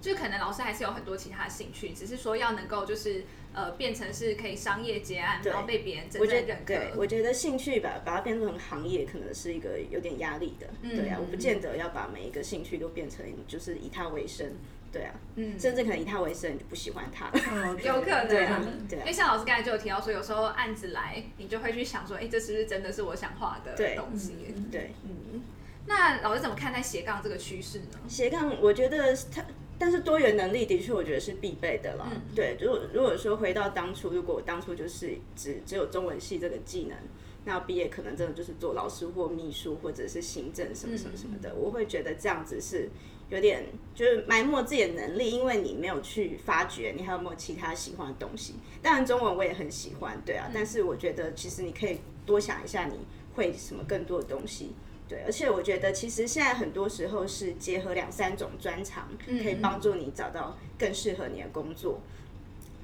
[0.00, 6.74] 就可能老师还是有很多其他兴趣，只是说要能够就是呃变成是可以商业结案，然后被别人真正认可。
[6.74, 10.66] 对，我觉得兴趣吧，把它变成行业，可能是一个有点压力的。
[10.82, 14.52] 对啊，我不见得要把每一个兴趣都变成就是以它为生。
[14.92, 17.30] 对啊，嗯，甚至可能以他为生，你就不喜欢它。
[17.82, 19.02] 有可能，对啊，对啊。
[19.02, 24.54] 因为像老师刚才就有提到说，有时候案子来，你就会去想说，哎，这是不是真的是我想画的东西？
[24.70, 25.42] 对，嗯。
[25.86, 27.98] 那老师怎么看待斜杠这个趋势呢？
[28.06, 29.42] 斜杠，我觉得它。
[29.78, 32.06] 但是多元能力的确，我觉得是必备的了。
[32.36, 36.96] 对，如果如果说回到当初，如果我当初就是只只有中文系这个技能，
[37.44, 42.90] 那毕业可能真的就是做老师或秘书或者是行政什么什么什么的，我会觉得这样子是
[43.32, 43.64] 有点
[43.94, 48.56] 就是埋没自己的能力，因为你没有去发掘你还有没有其他喜欢的东西。
[48.82, 52.98] 当然中文我也很喜欢，对啊，但是我觉得其实你可以多想一下你
[53.34, 54.72] 会什么更多的东西。
[55.08, 62.02] 对，而且我觉得其实现在很多时候是结合两三种专长，可以帮助你找到更适合你的工作。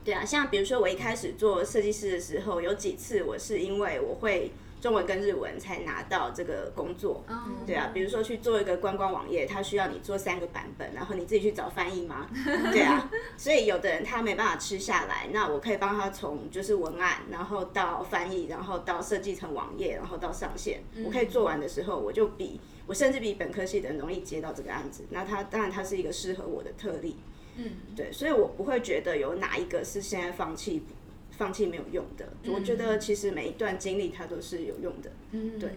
[0.03, 4.51] 对啊，像比如说我一开始做设计师的时候，有几次我是因为我会。
[4.81, 7.25] 中文跟日文才拿到这个工作，
[7.67, 12.29] 对啊，比如说去做一个观光网页，它需要你做三个版本，然后你自己去找翻译吗？
[12.73, 25.05] 对啊，所以有的人他没办法吃下来，那我可以帮他从就是文案，然后到翻译，然后到设计成网页，然后到上线，我可以做完的时候，我就比我甚至比本科系的人容易接到这个案子。
[25.11, 27.17] 那他当然他是一个适合我的特例，
[27.57, 30.85] 嗯，对，所以我不会觉得有哪一个是现在放弃。
[31.39, 35.71] 放弃没有用的，我觉得其实每一段经历它都是有用的，嗯，对，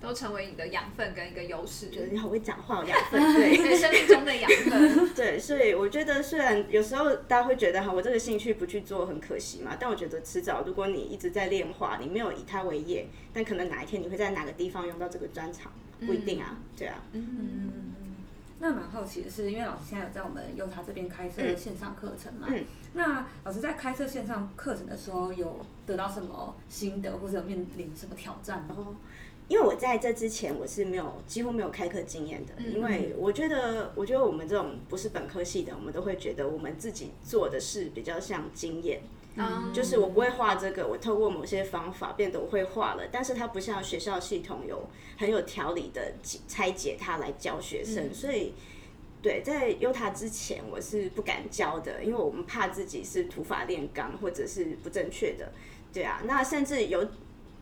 [0.00, 1.88] 都成为你的养分跟一个优势。
[1.88, 5.14] 觉得你好会讲话，养分， 对，生命中的养分。
[5.14, 15.72] 对，所以我觉得虽然有时候大家会觉得哈，我这个兴趣不去做很可惜嘛，但我觉得迟早如果你一直在练画，你没有以它为业，但可能哪一天你会在哪个地方用到这个专长，
[16.04, 17.94] 不一定啊，对啊，嗯。
[18.60, 22.48] 那蛮好奇的是，因为老师现在有在我们优他这边开设线上课程嘛？
[22.50, 22.64] 嗯。
[22.94, 28.76] 那老师在开设线上课程的时候，有得到什么心得，或者有面临什么挑战吗？
[29.46, 39.00] 因为我在这之前我是没有几乎没有开课经验的，因为我觉得，我觉得我们这种不是本科系的，我们都会觉得我们自己做的事比较像经验。
[39.72, 46.14] 就是我不会画这个，我透过某些方法变得我会画了，但是它不像学校系统有很有条理的
[46.46, 48.54] 拆解它来教学生，所以
[49.22, 55.52] 对在优塔之前我是不敢教的，因为我们怕自己是土法炼钢或者是不正确的，
[55.92, 57.06] 对啊，那甚至有。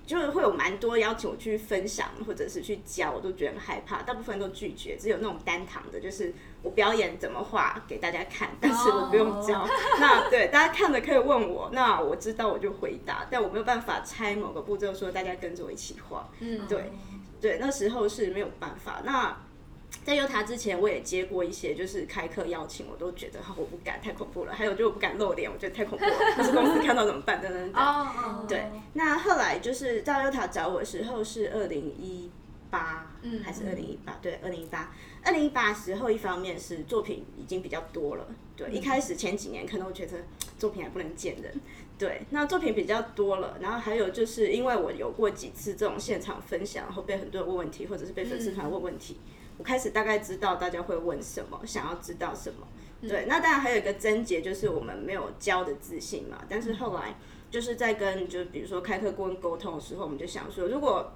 [0.07, 4.97] 就是会有蛮多邀请我去分享或者是去教，我都觉得很害怕，大部分都拒绝。
[4.97, 9.67] 只有那种单堂的，就是我表演怎么画给大家看，但是我不用教。
[9.99, 16.29] 那对大家看了可以问我，那我知道我就回答，但我没有办法拆某个步骤说大家跟着我一起画。
[16.39, 16.93] 嗯，对，
[17.41, 19.03] 对，那时候是没有办法。
[19.05, 19.37] 那
[20.07, 24.55] 在优塔之前，我也接过一些就是开课邀请，我都觉得哈我不敢，太恐怖了。
[24.55, 26.13] 还有就我不敢露脸，我觉得太恐怖了。
[26.37, 27.43] 可是公司看到怎么办？
[27.43, 28.47] 等等等。
[28.47, 32.31] 对，那后来就是到优塔找我的时候是二零一
[32.71, 34.17] 八，嗯，还是二零一八？
[34.23, 34.95] 对，二零一八。
[35.25, 38.29] 二零一八时候，一方面是作品已经比较多了。
[38.57, 40.19] 对，一开始前几年可能我觉得
[40.57, 41.53] 作品还不能见人。
[41.99, 49.17] 对，那作品比较多了，然后还有就是因为我有过几次这种现场分享，然后被很多人问问题，或者是被粉丝团问问题。
[49.59, 52.67] 我开始大概知道大家会问什么，想要知道什么。
[53.03, 56.39] 对，那当然还有一个症结，就是我们没有教的自信嘛。
[56.49, 57.15] 但是后来
[57.51, 61.13] 就是在跟，就比如说开课顾问沟通的时候，我们就想说，如果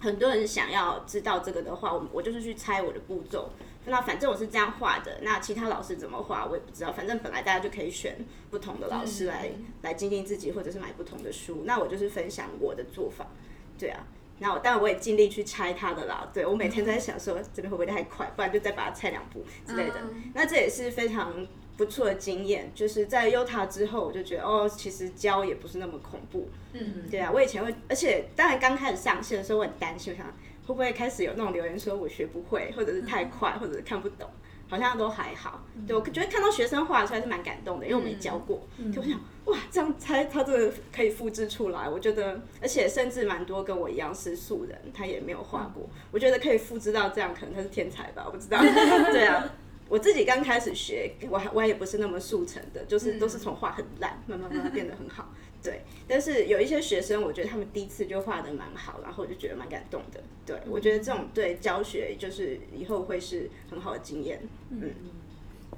[0.00, 3.50] 很多人想要知道这个的话，我我就是去猜我的步骤。
[3.86, 6.92] 那反正我是这样画的，那其他老师怎么画我也不知道。
[6.92, 8.18] 反正本来大家就可以选
[8.50, 9.50] 不同的老师来
[9.82, 11.62] 来精进自己，或者是买不同的书。
[11.64, 13.26] 那我就是分享我的做法，
[13.78, 14.04] 对啊。
[14.40, 19.94] 那我当然我也尽力去拆它的啦，对我每天都在想说这边会不会太快，不然就再把它拆两步之类的。
[20.34, 26.48] 那这也是非常不错的经验，就是在 U 塔之后，我就觉得哦，其实教也不是那么恐怖。
[26.72, 34.28] 嗯，对啊，我以前会，而且当然刚开始上线的时候，我很担心，我想会不会开始有那种留言说我学不会，或者是太快，或者是看不懂。
[34.70, 38.62] 好像都还好，对我觉得看到学生画出来是蛮感动的，因为我没教过，
[38.94, 41.88] 就想哇，这样才他这个可以复制出来。
[41.88, 48.60] 我觉得，而且甚至蛮多跟我一样是素人，他也没有画过，我觉得可以复制到这样，可能他是天才吧，我不知道。
[49.10, 49.44] 对啊，
[49.88, 55.28] 我自己刚开始学，我还我也不是那么速成的，就是都是从画很烂，慢慢慢慢变得很好。
[55.62, 60.22] 对，但是有一些学生，我觉得他们第一次就画的蛮好，然后我就觉得蛮感动的。
[60.46, 64.40] 对，我觉得这种对教学就是以后会是很好的经验。
[64.70, 64.94] 嗯，嗯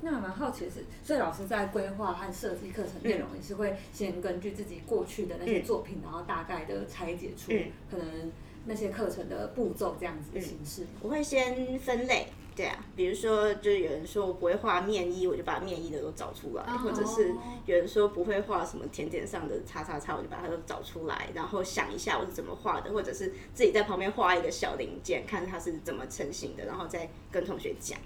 [0.02, 7.52] 那蛮好奇的是，所以老师在规划和设计课程内容，也是会先根据自己过去的那些作品，然后大概的拆解出
[7.90, 8.32] 可能
[8.66, 10.86] 那些课程的步骤这样子的形式。
[11.00, 12.26] 我会先分类。
[12.54, 17.34] 对啊，比如说，就是有人说我不会画面衣，我就把面衣的都找出来；或者是
[17.64, 27.98] 有人说不会画什么甜点上的叉叉叉，我就把它都找出来，然后想一下我是怎么画的，或者是自己在旁边画一个小零件，看它是怎么成型的，然后再跟同学讲。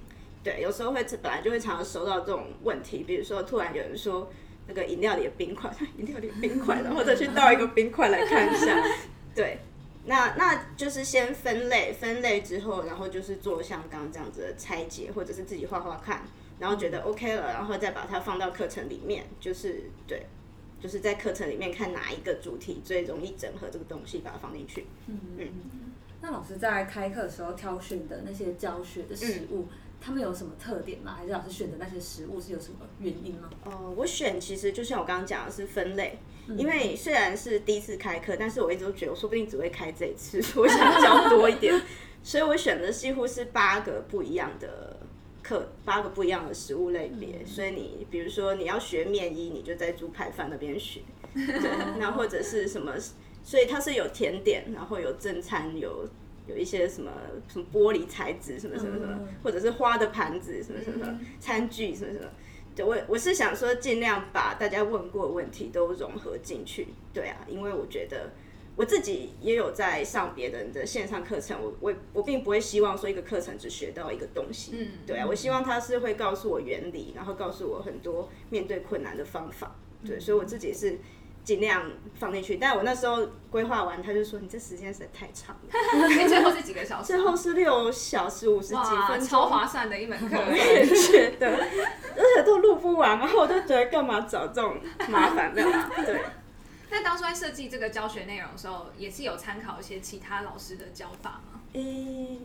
[0.45, 4.31] 对，有时候会本来就会常常收到这种问题，比如说突然有人说
[4.69, 8.81] 那个饮料里的冰块，饮料里的冰块，然后再去倒一个冰块来看一下，
[9.35, 9.59] 对。
[10.07, 16.23] 那那就是先分类，分类之后，然后就是做像刚刚这样子的拆解，或者是自己画画看，
[16.61, 20.27] 然后觉得 OK 了，然后再把它放到课程里面，就是对，
[20.81, 24.87] 就是在课程里面看哪一个主题最容易整合这个东西，把它放进去。
[25.09, 25.49] 嗯嗯。
[26.23, 29.67] 那老师在开课的时候挑选的那些教学的食物，
[30.01, 31.17] 他们有什么特点吗？
[31.19, 33.51] 还是老师选的那些食物是有什么原因吗？
[33.65, 36.19] 哦，我选其实就像我刚刚讲的是分类。
[36.57, 41.75] 因为虽然是第一次开课，但是我一直都觉得我说不定只会开这一次， 我想教多一点，
[42.23, 44.97] 所以我选的几乎是八个不一样的
[45.43, 47.45] 课，八个不一样的食物类别。
[47.45, 51.01] 所以你比如说你要学面衣，你就在猪排饭那边学，
[51.35, 52.93] 对， 那或者是什么，
[53.43, 56.09] 所以它是有甜点，然后有正餐，有
[56.47, 57.11] 有一些什么
[57.49, 62.27] 什么玻璃材质，什么什么什么，或者是花的盘子，什么什么餐具，什么什么。
[62.77, 66.89] 对，我我是想说，尽量把大家问过的问题都融合进去。
[67.13, 68.31] 对啊，因为我觉得
[68.77, 74.73] 我自己也有在上别人的线上课程，我我我并不会希望说一个课程只学到一个东西。
[74.75, 79.75] 嗯，对啊，我希望他是会告诉我原理，然后告诉我很多面对困难的方法。
[80.05, 80.99] 对，所以我自己是。
[81.47, 85.71] 尽量放进去，但我那时候规划完，他就说你这时间实在太长了。
[86.29, 87.07] 最后是几个小时？
[87.07, 90.37] 最后是六小时五十几分，超划算的一门课。
[90.37, 94.77] 我也觉得，而且都录不完，然后我就觉得干嘛找这种
[95.09, 95.63] 麻烦的？
[96.05, 96.21] 对。
[96.91, 101.61] 那当初在设计这个教学内容的时候，也是有参考一些其他老师的教法吗？
[101.75, 102.41] 诶，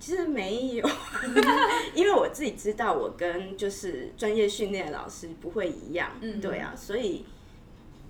[0.00, 0.90] 其实没有，
[1.94, 6.10] 因为我自己知道，我跟就是专业训练的老师不会一样。
[6.20, 7.24] 嗯，对啊，所以。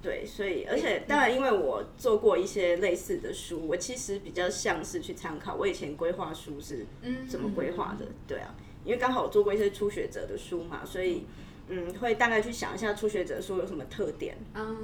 [0.04, 6.86] 对，所以而且当然，因为我做过一些类似的书，我其实比较像是去参考我以前规划书是
[7.26, 8.06] 怎么规划的。
[8.28, 11.24] 对啊，因为刚好我做过一些初学者的书嘛，所以。
[11.68, 14.36] 嗯，会大概去想一下初学者说有什么特点，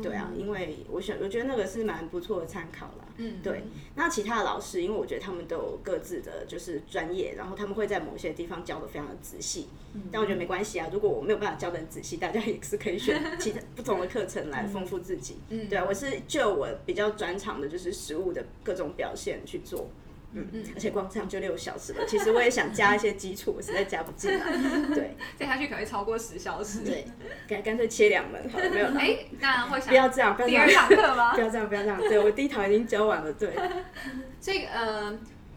[0.03, 3.05] 对啊，因为我想我觉得那个是蛮不错的参考啦。
[3.19, 3.65] 嗯，对。
[3.97, 9.69] 那其他的老师，因为我觉得他们都有各自的就是专业，然后他们会在某些地方教的非常的仔细。
[9.93, 10.05] 嗯。
[10.11, 15.37] 但我觉得没关系啊，如果我没有办法教的很仔细，大家也是可以选其他不同的课程来丰富自己。
[15.51, 15.69] 嗯。
[15.69, 19.89] 对啊，我是就我比较专长的就是实物的各种表现去做。
[20.33, 22.05] 嗯嗯，而且光这样就六小时了。
[22.07, 24.45] 其实我也想加一些基础，我实在加不进来。
[24.95, 26.81] 对，再下去可能会超过十小时。
[26.81, 27.05] 对，
[27.49, 28.87] 干干脆切两门，好了，没有。
[28.99, 30.67] 哎，那会想不要这样，不要这样。
[30.69, 31.33] 第二堂课吗？
[31.35, 31.99] 不要这样，不要这样。
[31.99, 33.55] 对我第一堂已经教完了，对。
[34.41, 35.11] 所以呃，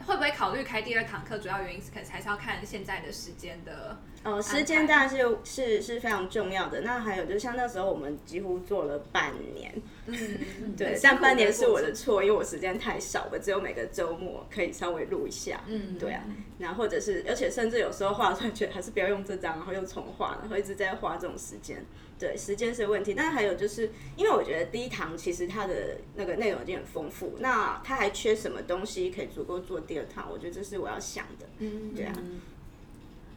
[0.06, 1.38] 会不会考虑开第二堂课？
[1.38, 3.98] 主要原因是可能还是要看现在的时间的。
[4.24, 6.82] 哦，时间当然是是是非常重要的。
[6.82, 9.74] 那还有，就像那时候我们几乎做了半年，
[10.06, 10.16] 嗯，
[10.78, 16.24] 对，但半年是我的错，因为我时间太少，我只有每个周末可以稍微录一下，嗯，对啊，
[16.58, 21.86] 然后或者是，而且甚至有时候画出来觉得还是不要用这张，然后又重画，然后一直在花这种时间，
[22.18, 23.14] 对，时间是问题。
[23.14, 30.30] 但还有就是，因为我觉得第一堂其实它的那个内容已经很丰富，那它还缺什么东西可以足够做第二堂？
[30.32, 32.14] 我觉得这是我要想的，嗯，对啊。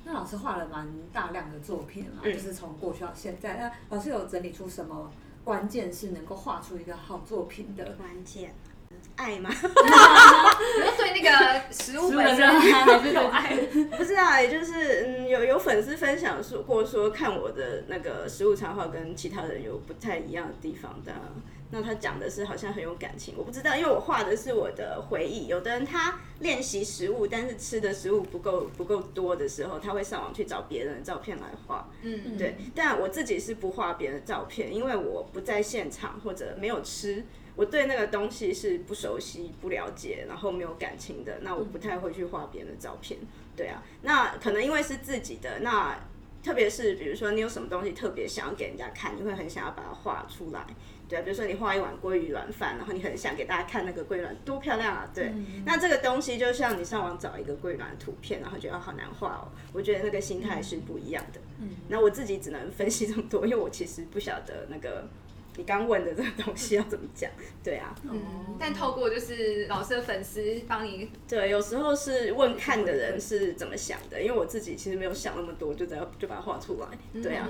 [0.09, 3.57] 那老师画了蛮大量的作品嘛，就是从过去到现在。
[3.57, 5.11] 那老师有整理出什么
[5.43, 8.55] 关键是能够画出一个好作品的关键？
[9.17, 9.51] 爱吗？
[9.51, 13.57] 你说对那个食物本身还是有爱？
[13.99, 21.13] 不是啊，也就是嗯，有有粉丝分享说过说看我的那个食物插画跟其他人有不太一样的地方的。
[21.71, 25.49] 那他讲的是好像很有感情，我不知道，因为我画的是我的回忆。
[25.49, 31.91] 有的人他练习食物，但是吃的食物不够不够多的时候，他会上网去找别人的照片来画。
[32.03, 32.57] 嗯，对。
[32.75, 37.25] 但我自己是不画别人的照片，因为我不在现场或者没有吃，
[37.57, 43.19] 我对那个东西是不熟悉、不了解，然后没有感情的，那我不太会去画别人的照片。
[43.57, 45.99] 对啊，那可能因为是自己的，那
[46.45, 50.65] 特别是比如说你有什么东西特别想要给人家看，你会很想要把它画出来。
[51.09, 55.09] 对，比如说你画一碗鲑鱼软饭，然后你很想给大家看那个鲑卵多漂亮啊！
[55.15, 55.33] 对，
[55.65, 59.47] 那这个东西就像你上网找一个鲑卵图片，然后觉得好难画哦。
[59.73, 61.41] 我觉得那个心态是不一样的。
[61.61, 65.09] 嗯，那我自己只能分析这么多，因为我其实不晓得那个
[65.57, 67.31] 你刚问的这个东西要怎么讲。
[67.63, 68.21] 对啊，嗯，
[68.59, 76.89] 但透过就是老师的粉丝帮你，对，有时候是问看的人是怎么想的，因为我自己其实没有想那么多，就只要就把它画出来。
[77.23, 77.49] 对啊，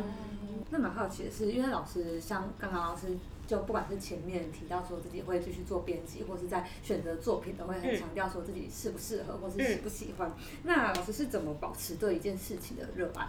[0.69, 3.17] 那蛮好奇的是，因为老师像刚刚老师。
[3.47, 10.33] 就不管是前面提到说自己会继续做编辑，或是在选择作品，都会很强调说自己适不适合，或是喜不喜欢。
[10.65, 13.27] 那老师是怎么保持对一件事情的热爱？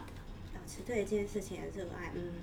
[0.53, 2.33] 保持对一件事情的热爱，嗯。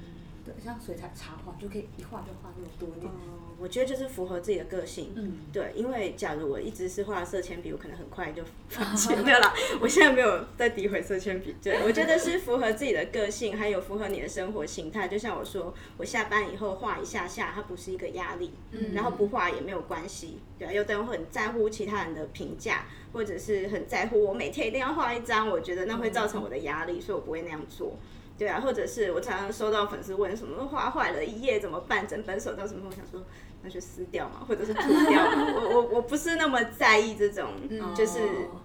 [0.45, 3.07] 对，像水彩插画就可以一画就画那么多年。
[3.07, 5.13] 哦，我觉得就是符合自己的个性。
[5.17, 9.15] 嗯，对，因为假如我一直是画色铅笔，我可能很快就 放弃。
[9.17, 11.57] 没有啦，我现在没有在诋毁色铅笔。
[11.63, 15.09] 对，我觉得是符合自己的个性，还有符合你的生活形态。
[15.09, 18.53] 就像我说，我下班以后画一下下，它不是一个压力。
[18.73, 20.41] 嗯，然后不画也没有关系。
[20.59, 22.85] 对啊，有的人很在乎其他人的评价，
[23.15, 27.97] 或者是很在乎我每天一定要画一张，我觉得那会造成我的压力，所以我不会那样做。
[28.37, 32.07] 对啊，或者是我常常收到粉丝问什么画坏了一页怎么办？
[32.07, 32.83] 整本手账什么？
[32.87, 33.23] 我想说
[33.63, 35.23] 那就撕掉嘛，或者是涂掉。
[35.55, 37.53] 我我我不是那么在意这种，
[37.95, 38.19] 就是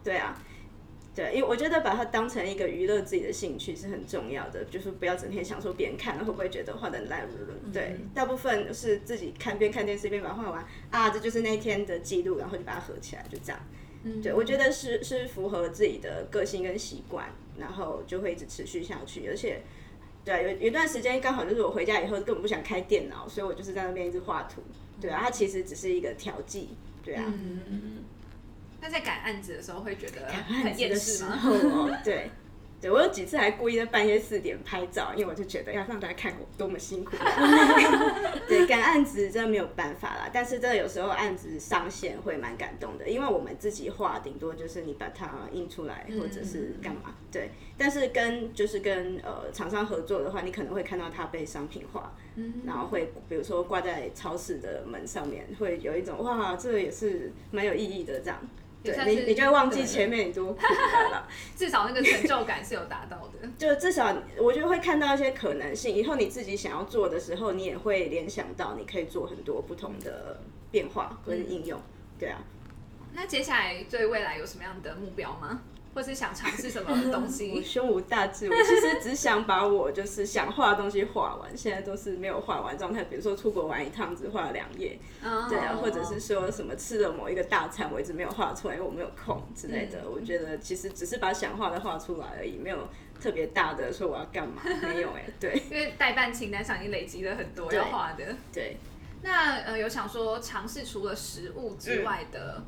[0.03, 0.35] 对啊，
[1.15, 7.27] 对，因为我觉得把它当成一个娱乐自己的兴趣是很重要的，就是不要整天想说别人看了会不会觉得画的烂。
[7.71, 13.61] 对，大部分是自己看边看电视边把它画完啊，这就是那一天的记录，然后就把它合起来，就这样。
[14.23, 17.25] 对，我觉得是是符合自己的个性跟习惯。
[17.59, 19.61] 然后就会一直持续下去，而且，
[20.23, 24.61] 对，有有一段时间刚好就是我回家以后根本不想开电脑，所以我就是在那边一直画图，
[25.01, 26.69] 对啊，它其实只是一个调剂，
[27.03, 27.23] 对啊。
[27.27, 28.03] 嗯
[28.81, 30.31] 那在赶案子的时候会觉得
[30.63, 31.37] 很厌世吗？
[32.01, 32.31] 对。
[32.81, 37.15] 对，我有几次还故意在半夜四点拍照，因为我就觉得要让大家看我多么辛苦。
[38.47, 47.51] 对，赶案子真的没有办法啦，但是真的有时候案子上线会蛮感动的，因为我们自己画顶多就是你把它印出来或者是干嘛，对。
[47.77, 58.37] 但是跟就是跟呃厂商合作的话，你可能会看到它被商品化，嗯然后会比如说挂在超市的门上面，会有一种哇，这个也是蛮有意义的这样。
[58.81, 60.61] 对你，你就会忘记前面你多苦
[61.11, 61.27] 了。
[61.55, 63.47] 至少那个成就感是有达到的。
[63.57, 65.93] 就至少，我觉得会看到一些可能性。
[65.93, 70.39] 以后你自己想要做的时候，你也会联想到你可以做很多不同的
[70.71, 71.79] 变化跟应用。
[72.17, 72.41] 对啊。
[73.13, 75.61] 那接下来对未来有什么样的目标吗？
[75.93, 77.51] 或是想尝试什么东西？
[77.57, 83.03] 我胸无大志，我其实只想把我就是想画的东西画完，现在都是没有画完状态。
[83.05, 84.99] 比如说出国玩一趟，只画了两页，
[85.49, 90.09] 对啊，或者是说什么吃了某一个大餐，我一直没有画出来，因为我没有空之类的。
[90.09, 92.87] 我觉得其实只是把想画的画出来而已，没有
[93.19, 95.61] 特别大的说我要干嘛，没有哎， 对。
[95.69, 98.23] 因为代办清单上已经累积了很多要画的。
[98.53, 98.77] 对。
[99.21, 102.63] 那呃，有想说尝试除了食物之外的。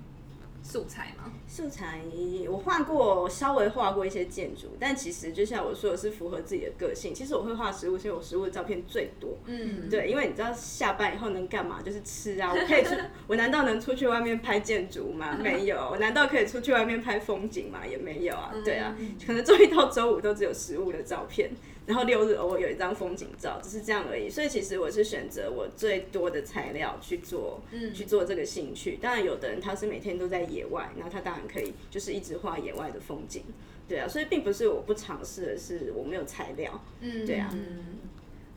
[0.63, 1.31] 素材吗？
[1.47, 2.01] 素材
[2.49, 7.13] 我画过，稍微画过一些建筑，但其实就像我说的是符合自己的个性。
[7.13, 9.37] 其实我会画食物，因为我食物的照片最多。
[9.45, 11.81] 嗯，对，因为你知道下班以后能干嘛？
[11.83, 12.53] 就是吃啊！
[12.53, 12.95] 我可以出，
[13.27, 15.37] 我难道能出去外面拍建筑吗？
[15.41, 15.77] 没有。
[15.91, 17.85] 我难道可以出去外面拍风景吗？
[17.85, 18.53] 也没有啊。
[18.63, 18.95] 对啊，
[19.25, 21.49] 可能周一到周五都只有食物的照片。
[21.85, 24.29] 然后六日偶尔有一张风景照，只是这样而已。
[24.29, 28.97] 所以其实我是选择我最多的材料去做，嗯去做这个兴趣。
[28.97, 33.43] 当然，有的人他是每天都在野外，那他当然可以就是一直画野外的风景，
[33.87, 34.07] 对啊。
[34.07, 37.49] 所以并不是我不尝试，而是我没有材料，嗯，对啊。
[37.51, 37.97] 嗯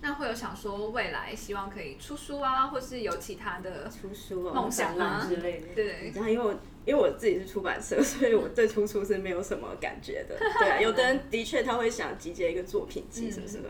[0.06, 5.68] 那会有想说未来希望可以出书啊，或是有其他的出书梦想啊之类的。
[5.74, 6.54] 对，然后因为我
[6.84, 10.36] 因为我自己是出版社， 所以我对出书是没有什么感觉的。
[10.58, 13.64] 对，有的人的确他会想集结一个作品集什么什么，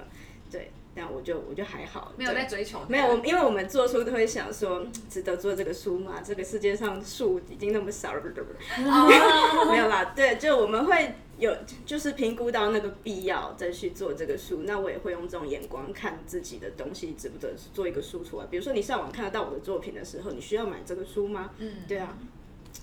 [0.50, 2.80] 对，但我就我就还好，没有在追求。
[2.88, 6.20] 没有，因为我们做书都会想说，值得做这个书嘛？
[6.24, 8.22] 这个世界上树已经那么少了，
[9.70, 10.12] 没有啦。
[10.16, 11.14] 对，就我们会。
[11.36, 11.52] 有
[11.84, 18.46] 就是评估到那个必要再去做这个书，那我也会用这种眼光看自己的东西值不值得做一个书出来。
[18.46, 21.50] 比如说你上网看得到我的作品的时候，你需要买这个书吗？
[21.58, 22.16] 嗯，对啊，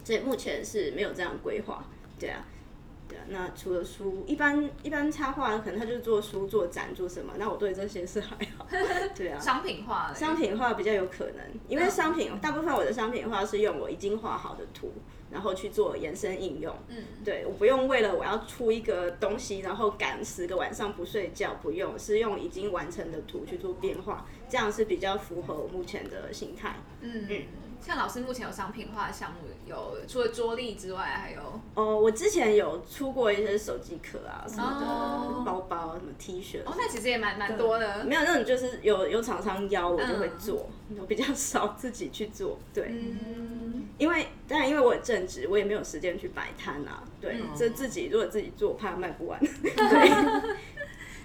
[0.04, 1.86] 所以目前是没有这样规划，
[2.20, 2.46] 对啊，
[3.08, 3.24] 对啊。
[3.30, 7.34] 那除了书，一般一般插画可能他就是做书、做展、做什么。
[7.38, 8.68] 那我对这些是还好，
[9.16, 9.40] 对啊。
[9.42, 14.92] 商品化，商品化比较有可能，因为商品大部分我的商品化是用我已经画好的图。
[15.32, 27.44] 然后去做延伸应用，嗯，对我不用为了我要出一个东西，然后赶十个晚上不睡觉，不用，是用已经完成的图去做变化，这样是比较符合我目前的心态，嗯嗯。
[27.82, 31.42] 像老师目前有商品化的项目，有除了桌历之外，还有
[31.74, 38.04] 哦，我之前有出过一些手机壳啊什么的，包包什么 T 恤，哦，那其实也蛮蛮多的。
[38.06, 40.70] 没有那种就是有有厂商邀我就会做，
[41.08, 42.94] 比较 少自己去做，对。
[43.98, 50.56] 因为当然因为我正职，我也没有时间去摆摊啊，对，这自己如果自己做，怕卖不完， 对。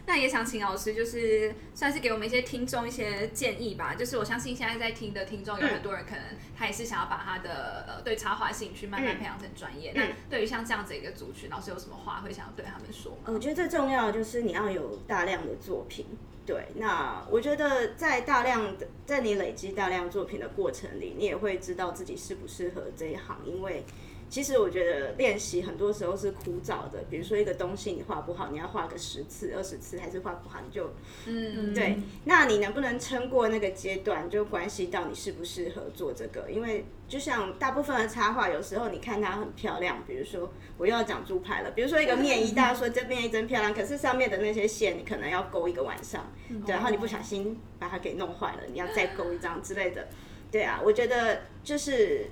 [0.06, 3.94] 那也想请老师，就是算是给我们一些听众一些建议吧。
[3.94, 6.22] 就是我相信现在在听的听众有很多人，可能
[6.56, 9.92] 他也是想要把他的呃对插画兴趣慢慢培养成专业。
[9.96, 13.18] 那对于像这样子一个族群，老师有什么话会想要对他们说？
[13.24, 16.06] 我觉得最重要的就是你要有大量的作品。
[16.46, 23.84] 对，那我觉得在大量的在你累积大量作品的过程里，你也会知道自己适不适合这一行，因为。
[24.28, 30.92] 其实我觉得练习很多时候是枯燥的，比如说一个东西你画不好，你要画个十次、二十次还是画不好，你就
[31.26, 31.96] 嗯对。
[32.24, 36.50] 那你能不能撑过那个阶段，就关系到你适不适合做这个。
[36.50, 46.30] 因为就像大部分的插画，有时候你看它很漂亮，比如说我又要讲猪排了，比如说一个面衣，大家说这面衣真漂亮，可是上面的那些线你可能要勾一个晚上，
[46.66, 50.08] 对，然后你不小心把它给弄坏了，你要再勾一张之类的。
[50.50, 52.26] 对啊，我觉得就是。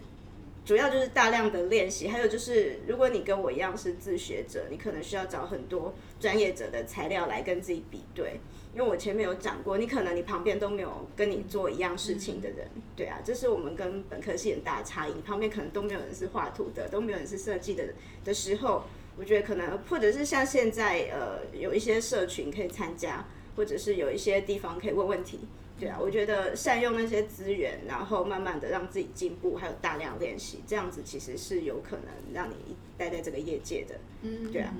[0.65, 8.41] 主要就是大量的练习，还有就是，如果你跟我一样是自学者，你可能需要找很多专业者的材料来跟自己比对。
[8.75, 15.13] 因为我前面有讲过，你可能你旁边都没有跟你做一样事情的人，对啊，这是我们跟本科系很大的差异。
[15.13, 17.85] 你旁边可能都没有人是画图的，都没有人是设计的
[18.25, 18.83] 的时候，
[19.17, 25.41] 我觉得可能或者是像现在呃有一些社群可以参加，或者是有一些地方可以问问题。
[25.79, 33.95] 对啊，我觉得善用那些资源，然后慢慢的让自己进步，还有大量练习，这样子其实是有可能让你待在这个业界的。
[34.23, 34.73] 嗯，对啊。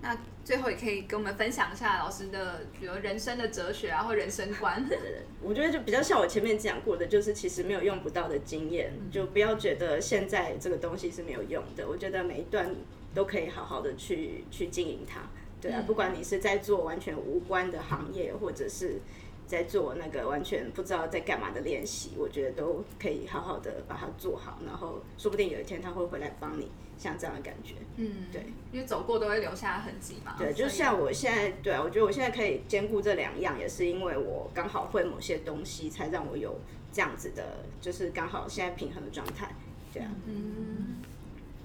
[0.00, 4.86] 那最后也可以跟我们分享一下老师的，比如人生的哲学啊，或人生观。
[5.42, 11.88] 我觉得就比较像我前面讲过的，就是其实没有用不到的经验，就不要觉得现在这个东西是没有用的。
[11.88, 12.72] 我觉得每一段
[13.12, 15.22] 都可以好好的去去经营它。
[15.60, 19.00] 对啊，不管你是在做完全无关的行业，或者是
[19.46, 27.74] 在做那个完全不知道在干嘛的练习，我觉得都可以好好的把它做好，然后说不定有一天他会回来帮你，像这样的感觉。
[27.96, 30.34] 嗯，对，因为走过都会留下痕迹嘛。
[30.38, 36.58] 对，就像我现在，对啊，我觉得我现在可以兼顾这两样，也是因为我刚好会某些东西，才让我有
[36.92, 39.54] 这样子的，就是刚好现在平衡的状态。
[39.92, 40.10] 对啊。
[40.26, 40.95] 嗯。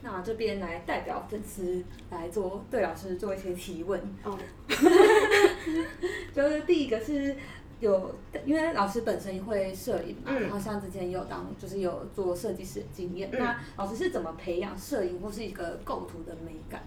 [0.01, 4.37] 那这边来代表粉丝来做对老师做一些提问哦，
[6.33, 7.35] 就是第一个是
[7.79, 16.83] 有，因为老师本身会摄影嘛，然后像之前也有当就是有做设计师的经验，那老师是怎么培养摄影或是一个构图的美感？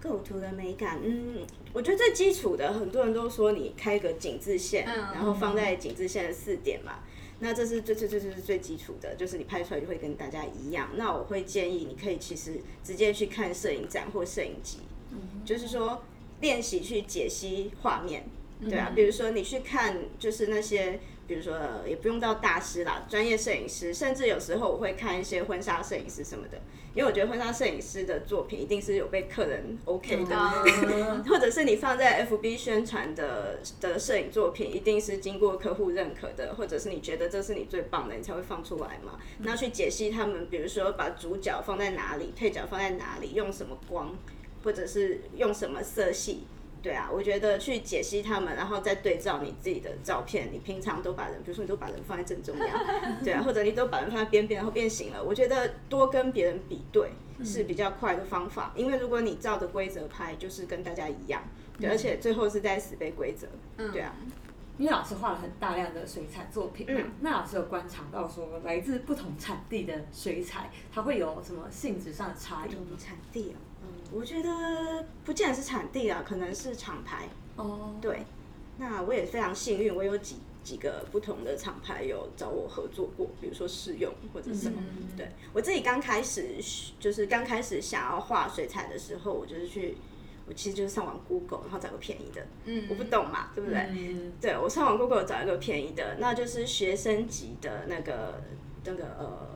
[0.00, 6.94] 构图的美感，嗯，我觉得最基础的，很多人都说你开个井字线，然后放在井字线的四点嘛。
[7.42, 10.90] 那这是最最最最最基础的，就是你拍出来就会跟大家一样。
[10.96, 14.78] 那我会建议你可以其实直接去看摄影展或摄影集，
[15.44, 16.04] 就是说
[16.40, 18.24] 练习去解析画面，
[18.62, 21.00] 对啊，比如说你去看就是那些。
[21.26, 21.56] 比如说，
[21.86, 26.60] 也不用到大师啦，专业摄影师，甚至有时候我会看一些婚纱摄影师什么的，
[26.94, 30.36] 因为我觉得婚纱摄影师的作品一定是有被客人 OK 的，
[31.28, 39.18] 或者是你放在 FB 宣传的的摄影作品，一定是经过客户认可的，或者是你觉得这是你最棒的，你才会放出来嘛。
[39.38, 44.14] 那去解析他们，比如说把主角放在哪里，配角放在哪里，用什么光，
[44.64, 46.46] 或者是用什么色系。
[46.82, 50.48] 对啊，我觉得去解析他们，然后再对照你自己的照片。
[50.52, 52.68] 你平常都把人，比如说你都把人放在正中央，
[53.22, 55.22] 对啊，或者你都把人放在边边，然后变形了。
[55.22, 57.10] 我觉得多跟别人比对
[57.44, 61.42] 是比较快的方法，因为如果你照着规则拍，就是跟大家一样，
[61.80, 63.46] 对，而且最后是在死背规则。
[63.92, 64.14] 对啊，
[64.82, 72.70] 因为老师画了很大量的水彩作品，嗯，那老师有观察到说，来自不同产地的水彩，它会有什么性质上的差异？
[72.98, 73.54] 产地啊。
[74.10, 77.28] 我觉得不见得是产地啊，可能是厂牌。
[77.54, 78.24] 哦，对，
[78.76, 84.82] 那我也非常幸运，我有几几个不同的厂牌有找我合作过，比如说试用或者什么。
[85.16, 86.56] 对我自己刚开始
[86.98, 89.96] 就是刚开始想要画水彩的时候，我就是去，
[90.52, 92.46] 我其实就是上网 Google，然后找个便宜的。
[92.66, 93.78] 嗯，我不懂嘛，对不对？
[93.90, 98.42] 嗯，对我上网 Google 找一个便宜的，那就是学生级的那个
[98.84, 99.48] 那个呃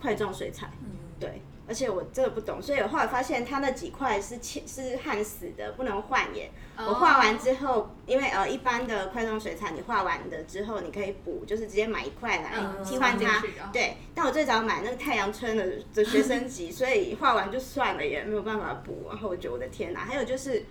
[0.00, 0.70] 块状水彩。
[0.80, 1.42] 嗯，对。
[1.66, 6.50] 而且我真的不懂，所以我后来发现它那几块是切是焊死的，不能换眼。
[6.76, 12.52] 我画完之后，因为呃一般的快装水彩你画完的之后你可以补，就是直接买一块来
[12.84, 13.42] 替换它。
[13.72, 19.06] 对，但我最早买那个太阳村的的 学生级，所以画完就算了，也没有办法补。
[19.08, 20.64] 然后我觉得我的天哪，还有就是，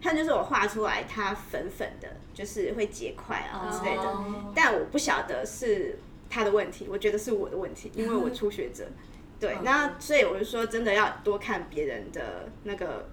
[0.00, 4.16] 还有就是我画出来它粉粉的，就是会结块啊之类的，
[4.54, 5.98] 但我不晓得是
[6.30, 8.86] 他的问题，我觉得是我的问题，因为我初学者。
[9.40, 13.08] 对，那所以我就说，真的要多看别人的那个，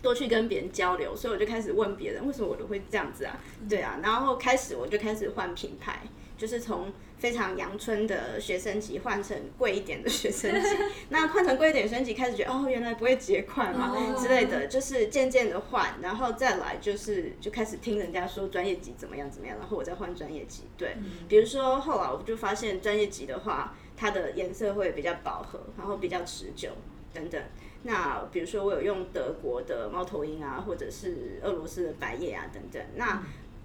[0.00, 1.14] 多去跟别人交流。
[1.14, 3.36] 所以我就开始问别人，为什么我都会这样子啊？
[3.68, 6.00] 对啊，然后开始我就开始换品牌，
[6.38, 10.68] 就是从非常阳春的学生级换成贵一点的学生级。
[11.10, 20.62] 那换成贵一点学生级，开始觉得哦，原来不会结块嘛之类的，就是渐渐的换，然后再来就是就开始听人家说专业级怎么样怎么样，然后我再换专业级。
[20.78, 20.96] 对，
[21.28, 23.76] 比如说后来我就发现专业级的话。
[23.98, 26.70] 它的颜色会比较饱和，然后比较持久
[27.12, 27.42] 等等。
[27.82, 32.80] 那比如说我有用德国的猫头鹰啊，或者是俄罗斯的白叶啊等等。
[32.94, 33.20] 那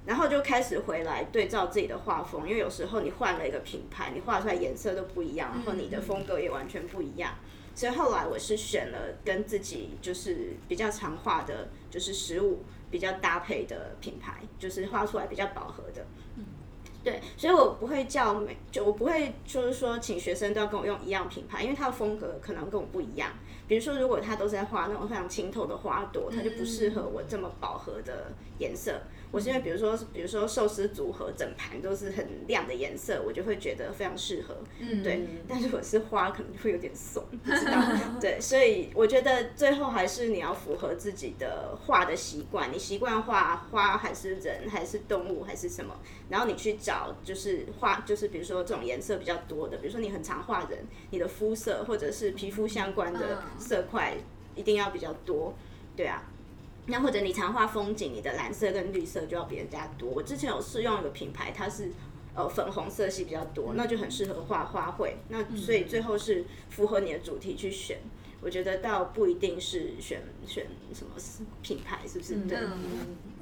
[0.05, 7.35] 然后就开始回来对照自己的画风，因为有时候你换了一个品牌，你画出来颜色都不一样，然后你的风格也完全不一样。
[7.75, 16.05] 所以后来我是选了跟自己就是比较常画的，就是食物比较搭配的品牌，就是画出来比较饱和的。
[17.03, 23.29] 对，所以我不会叫每就我不会就是说请学生都要跟我用一样品牌，因为他的风格可能跟我不一样。
[23.67, 29.01] 比如说，如果他都是在画那种非常清透的花朵，它就不适合我这么饱和的颜色。
[29.33, 34.55] 我是因为比如说，比如说寿司组合整盘都是很亮的颜色，我就会觉得非常适合。
[34.77, 35.25] 嗯，对。
[35.47, 37.81] 但如果是花，可能会有点怂，不知道。
[38.21, 42.71] 对，所以我觉得最后还是你要符合自己的画的习惯。
[42.71, 45.99] 你习惯画花还是人还是动物还是什么？
[46.29, 54.15] 然后你去找就是画，就是比如说这种颜色比较多的，比如说你很常画人，你的肤色或者是皮肤相关的色块
[54.53, 55.55] 一定要比较多。
[55.95, 56.23] 对啊。
[56.85, 60.09] 那或者你常画风景，你的蓝色跟绿色就要比人家多。
[60.09, 61.91] 我之前有试用一个品牌，它是
[62.35, 65.13] 呃粉红色系比较多，那就很适合画花卉。
[65.29, 67.99] 那所以最后是符合你的主题去选。
[68.41, 71.13] 我觉得倒不一定是选选什么
[71.61, 72.35] 品牌，是不是？
[72.41, 72.59] 对。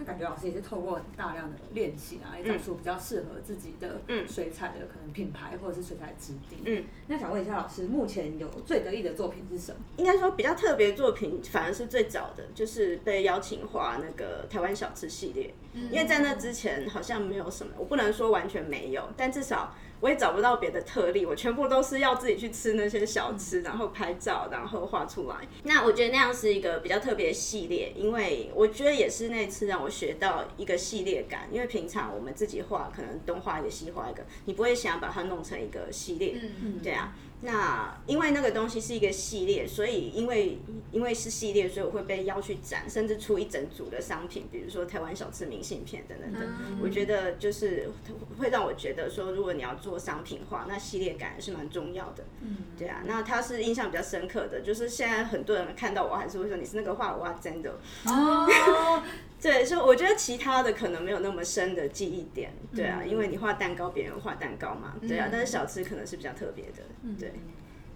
[0.01, 6.57] 那感觉老师也是透过大量的练习啊，也找出比较适合自己的水彩的可能品牌或者是水彩质地。
[6.65, 6.83] 嗯。
[7.05, 9.79] 那想问一下老师，目前有最得意的作品是什么？
[9.97, 15.53] 应该说比较特别作品，反而是最早的，就是被邀请画那个台湾小吃系列。
[15.73, 15.83] 嗯。
[15.91, 19.75] 因为在那之前好像没有什么，我不能说完全没有，但至少。
[20.01, 25.35] 我也找不到别的特例，我全部都是要自己去吃那些小吃，然后拍照，然后画出来。
[25.63, 31.47] 那我觉得那样是一个比较特别的系列，因为我觉得也是那次让我学到一个系列感。
[31.51, 37.15] 因为平常我们自己画，可能东画一个西画一个，你不会想把它弄成一个系列，嗯对啊。
[37.43, 40.59] 那因为那个东西是一个系列，所以因为
[40.91, 46.41] 因为是系列，所以我会被邀去展，甚至出一整组的商品，比如说台湾小吃明信片等等等。
[46.81, 47.89] 我觉得就是
[48.37, 52.23] 会让我觉得说，如果你要做商品化，那系列感是蛮重要的。
[52.41, 57.79] 嗯，对啊，那它是印象比较深刻的，就是现在很多人看到我还是会说你是那个画哇真的。
[58.05, 59.01] 哦。
[59.41, 66.83] 对，所以我觉得其他的可能没有那么深的记忆点，对啊，因为你画蛋糕，别人画蛋糕嘛，对啊，但是小吃可能是比较特别的，
[67.19, 67.33] 对。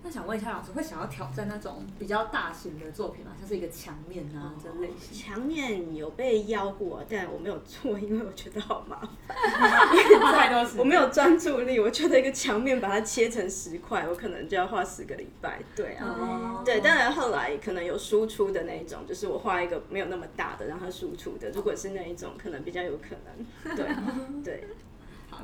[0.05, 3.31] 那想问一下老师，会想要挑战那种比较大型的作品吗？
[3.39, 5.17] 像是一个墙面啊这类型？
[5.19, 9.09] 墙面有被邀过，但我没有做，因为我觉得好麻烦。
[10.31, 15.59] 太多我没有专注力，我觉得一个墙面把它切成十块，我可能就要画十个礼拜。
[15.75, 16.79] 对啊，对。
[16.81, 21.49] 当然后来可能有输出的那一种，就是我画一个没有那么大的让它输出的。
[21.49, 23.75] 如果是那一种，可能比较有可能。
[23.75, 23.87] 对
[24.45, 24.67] 对。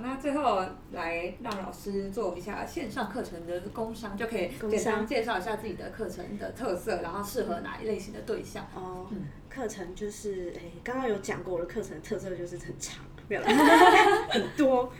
[0.02, 8.66] 那最后来让老师做一下线上课程的工商，就可以简单介绍一下自己的课程的特色，然后适合哪一类型的对象。
[8.76, 9.08] 哦，
[9.50, 13.42] 课程就是诶，刚刚有讲过我的课程特色就是很长，没有
[14.30, 14.92] 很多。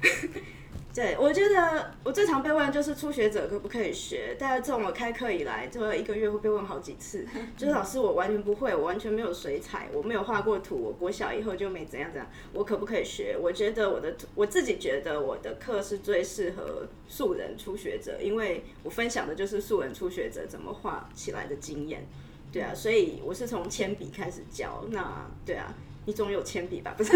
[0.94, 4.36] 对，我觉得我最常被问就是初学者可不可以学？
[4.38, 7.26] 大家从我开课以来，就一个月会被问好几次，
[7.56, 13.38] 就是老师我完全不会，我完全没有水彩，我没有画过图，我国小以后就没怎样怎样，我可不可以学？
[13.42, 22.06] 我觉得我的我自己觉得我的课是最适合素人初学者，因为我分享的就是素人初学者怎么画起来的经验。
[22.52, 25.74] 对啊，所以我是从铅笔开始教，那对啊。
[26.06, 26.94] 你总有铅笔吧？
[26.98, 27.12] 不是，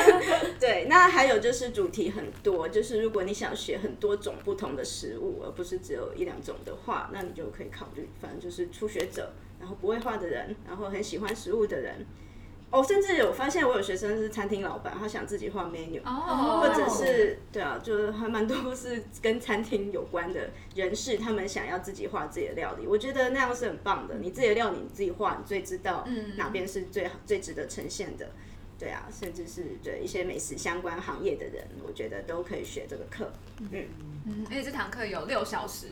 [0.60, 12.04] 对，那还有就是主题很多，就是如果你想学很多种不同的食物，而不是只有一两种的话，那你就可以考虑，反正就是初学者，然后不会画的人，然后很喜欢食物的人，
[12.70, 24.16] 哦，甚至有发现我有学生是餐厅老板，他想自己画 menu，哦，或者是对啊，就是还蛮多是跟餐厅有关的人士，他们想要自己画自己的料理，我觉得那样是很棒的。
[24.18, 26.06] 你自己的料理你自己画，你最知道
[26.36, 28.28] 哪边是最最值得呈现的。
[28.78, 33.32] 对啊，甚至是对一些美食相关行业的人，我觉得都可以学这个课。
[33.58, 33.68] 嗯
[34.24, 35.86] 嗯，而且这堂课有六小时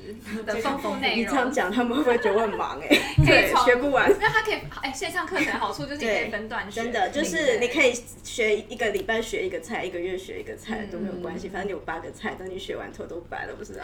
[0.45, 1.19] 的丰富内容。
[1.19, 2.79] 你这样讲，他们会不会觉得我很忙？
[2.87, 2.89] 哎，
[3.25, 4.09] 对，学不完。
[4.21, 13.75] 那他可以，哎，线上课程好处就是可以分段学，真的就是你可以学一个礼拜学一个菜，一个月学一个菜都没有关系，反正你有八个菜，等你学完头都白了，不是？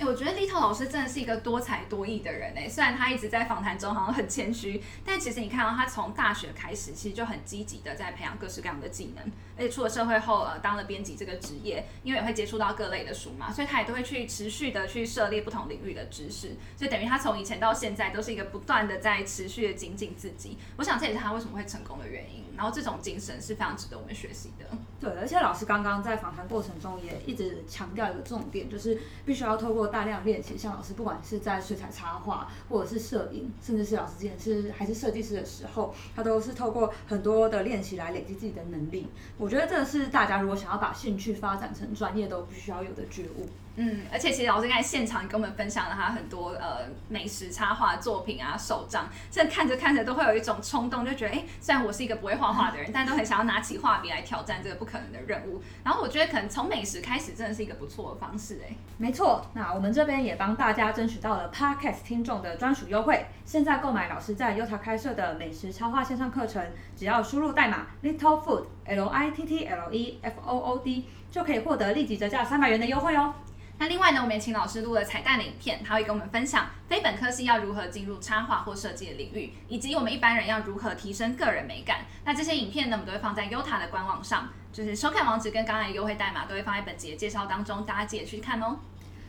[0.00, 2.66] 哎，我觉得 Little 老师真的是一个多才多艺的人哎。
[2.66, 9.30] 虽然他一直在访谈中好像很谦虚，但其实你看到他从大学开始，其实就很积极的在培养各式各样的技能。
[9.58, 16.56] 而且出了社会后，呃，当了编辑这个职业，因为也会接触到各类的书嘛，所以他也都会去持续的去涉猎不同领域的知识。
[16.78, 20.56] 所以等于他从以前到现在都是一个不断的在持续的精进自己。
[20.78, 22.42] 我想这也是他为什么会成功的原因。
[22.60, 24.66] 然后这种精神是非常值得我们学习的。
[25.00, 30.58] 对，而且老师刚刚在访谈过程中也一直强调一个重点，就是必须要透过大量练习。
[30.58, 39.08] 像老师不管是在水彩插画，或者是摄影，甚至是老师之前是还是设计师的时候，他都是透过很多的练习来累积自己的能力。
[39.38, 43.48] 我觉得这是大家如果想要把兴趣发展成专业，都必须要有的觉悟。
[43.76, 55.62] 嗯，而且其实老师刚才现场跟我们分享了他很多呃美食插画作品啊手账，这看着看着都会有一种冲动，就觉得哎，虽然我是一个不会画画的人，但都很想要拿起画笔来挑战这个不可能的任务。
[55.82, 58.74] 然后我觉得可能从美食开始真的是一个不错的方式哎。
[58.98, 66.62] 没错，那我们这边也帮大家争取到了 Podcast 听众的专属优惠，现在购买老师在 Uta 开设的美食插画线上课程，
[66.96, 73.32] 只要输入代码 Little Food L I T T L E F O O D，就可以获得立即折价三百元的优惠哦。
[73.80, 82.00] 那另外呢，我们也请老师录了彩蛋的影片，他会跟我们分享非本科系要如何进入插画或设计的领域，以及我们一般人要如何提升个人美感。
[82.26, 88.76] 那这些影片呢，我们都会放在 Uta 的官网上，就是收看网址跟刚才的优惠代码都会放在本节介绍当中，大家记得去看哦。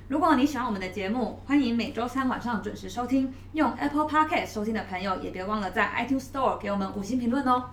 [0.10, 3.34] 如果你喜欢我们的节目，欢迎每周三晚上准时收听。
[3.54, 7.70] 用 Apple Podcast 收听的朋友，也别忘了在 iTunes Store 给我们五星评论哦。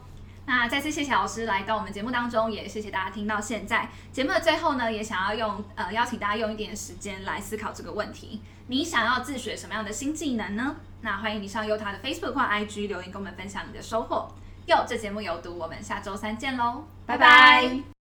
[0.49, 3.87] 那再次谢谢老师来到我们节目当中，也谢谢大家听到现在。
[4.11, 10.77] 节目的最后呢，也想要用呃邀请大家用一点时间来思考这个问题：你想要自学什么样的新技能呢？
[11.03, 14.33] 那欢迎你上优他的 Facebook 或 IG 留言跟我们分享你的收获。
[14.65, 17.98] 哟，这节目有毒，我们下周三见喽，拜拜。